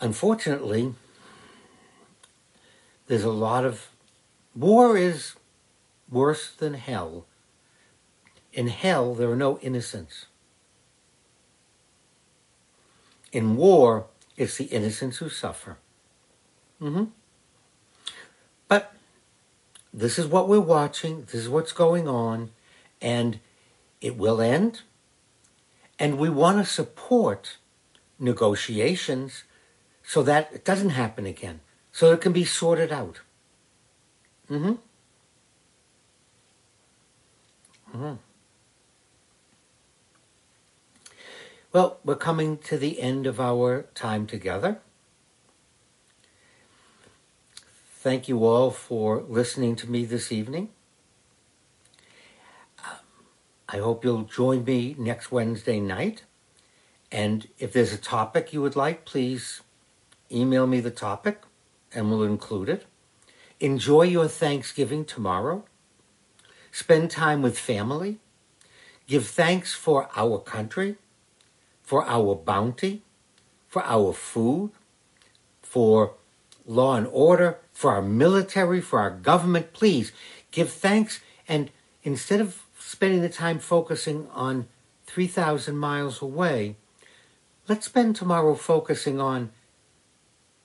Unfortunately, 0.00 0.94
there's 3.06 3.24
a 3.24 3.30
lot 3.30 3.64
of 3.64 3.88
war 4.54 4.96
is 4.96 5.34
worse 6.10 6.50
than 6.50 6.74
hell. 6.74 7.26
In 8.52 8.68
hell, 8.68 9.14
there 9.14 9.30
are 9.30 9.36
no 9.36 9.58
innocents. 9.58 10.26
In 13.32 13.56
war, 13.56 14.06
it's 14.36 14.56
the 14.56 14.64
innocents 14.64 15.18
who 15.18 15.28
suffer. 15.28 15.76
Mm-hmm. 16.80 17.04
But 18.68 18.94
this 19.92 20.18
is 20.18 20.26
what 20.26 20.48
we're 20.48 20.60
watching, 20.60 21.22
this 21.22 21.34
is 21.34 21.48
what's 21.48 21.72
going 21.72 22.08
on, 22.08 22.50
and 23.00 23.40
it 24.00 24.16
will 24.16 24.40
end. 24.40 24.82
And 25.98 26.18
we 26.18 26.30
want 26.30 26.58
to 26.58 26.64
support 26.64 27.58
negotiations 28.18 29.44
so 30.02 30.22
that 30.22 30.50
it 30.52 30.64
doesn't 30.64 30.90
happen 30.90 31.26
again, 31.26 31.60
so 31.92 32.12
it 32.12 32.20
can 32.20 32.32
be 32.32 32.44
sorted 32.44 32.92
out. 32.92 33.20
Mm-hmm. 34.50 34.74
Mm-hmm. 37.94 38.14
Well, 41.72 41.98
we're 42.04 42.16
coming 42.16 42.58
to 42.58 42.78
the 42.78 43.00
end 43.00 43.26
of 43.26 43.40
our 43.40 43.82
time 43.94 44.26
together. 44.26 44.78
Thank 48.00 48.28
you 48.28 48.44
all 48.44 48.70
for 48.70 49.22
listening 49.28 49.76
to 49.76 49.90
me 49.90 50.04
this 50.04 50.32
evening. 50.32 50.70
I 53.68 53.78
hope 53.78 54.02
you'll 54.02 54.22
join 54.22 54.64
me 54.64 54.94
next 54.98 55.30
Wednesday 55.30 55.78
night. 55.78 56.22
And 57.12 57.48
if 57.58 57.72
there's 57.72 57.92
a 57.92 57.98
topic 57.98 58.52
you 58.52 58.62
would 58.62 58.76
like, 58.76 59.04
please 59.04 59.60
email 60.32 60.66
me 60.66 60.80
the 60.80 60.90
topic 60.90 61.42
and 61.92 62.08
we'll 62.08 62.22
include 62.22 62.70
it. 62.70 62.86
Enjoy 63.60 64.02
your 64.02 64.28
Thanksgiving 64.28 65.04
tomorrow. 65.04 65.64
Spend 66.72 67.10
time 67.10 67.42
with 67.42 67.58
family. 67.58 68.18
Give 69.06 69.26
thanks 69.26 69.74
for 69.74 70.08
our 70.16 70.38
country 70.38 70.96
for 71.88 72.04
our 72.06 72.34
bounty, 72.34 73.00
for 73.66 73.82
our 73.82 74.12
food, 74.12 74.70
for 75.62 76.12
law 76.66 76.96
and 76.96 77.06
order, 77.10 77.56
for 77.72 77.92
our 77.92 78.02
military, 78.02 78.78
for 78.78 79.00
our 79.00 79.10
government. 79.10 79.72
Please 79.72 80.12
give 80.50 80.70
thanks. 80.70 81.20
And 81.48 81.70
instead 82.02 82.42
of 82.42 82.62
spending 82.78 83.22
the 83.22 83.30
time 83.30 83.58
focusing 83.58 84.28
on 84.34 84.68
3,000 85.06 85.78
miles 85.78 86.20
away, 86.20 86.76
let's 87.68 87.86
spend 87.86 88.16
tomorrow 88.16 88.54
focusing 88.54 89.18
on 89.18 89.50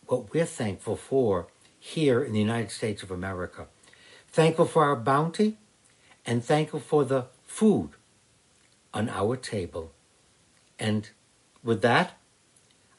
what 0.07 0.33
we're 0.33 0.43
thankful 0.43 0.97
for 0.97 1.47
here 1.79 2.21
in 2.21 2.33
the 2.33 2.39
United 2.39 2.71
States 2.71 3.01
of 3.01 3.11
America. 3.11 3.67
Thankful 4.27 4.65
for 4.65 4.83
our 4.83 4.97
bounty 4.97 5.55
and 6.25 6.43
thankful 6.43 6.79
for 6.79 7.05
the 7.05 7.25
food 7.45 7.91
on 8.93 9.09
our 9.09 9.35
table. 9.35 9.91
And 10.79 11.09
with 11.63 11.81
that, 11.81 12.13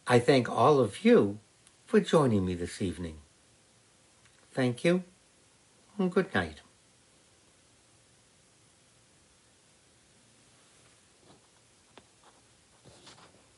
I 0.07 0.19
thank 0.19 0.51
all 0.51 0.81
of 0.81 1.05
you 1.05 1.39
for 1.87 2.01
joining 2.01 2.45
me 2.45 2.55
this 2.55 2.83
evening. 2.83 3.19
Thank 4.53 4.85
you 4.85 5.05
and 5.99 6.13
good 6.13 6.35
night. 6.35 6.64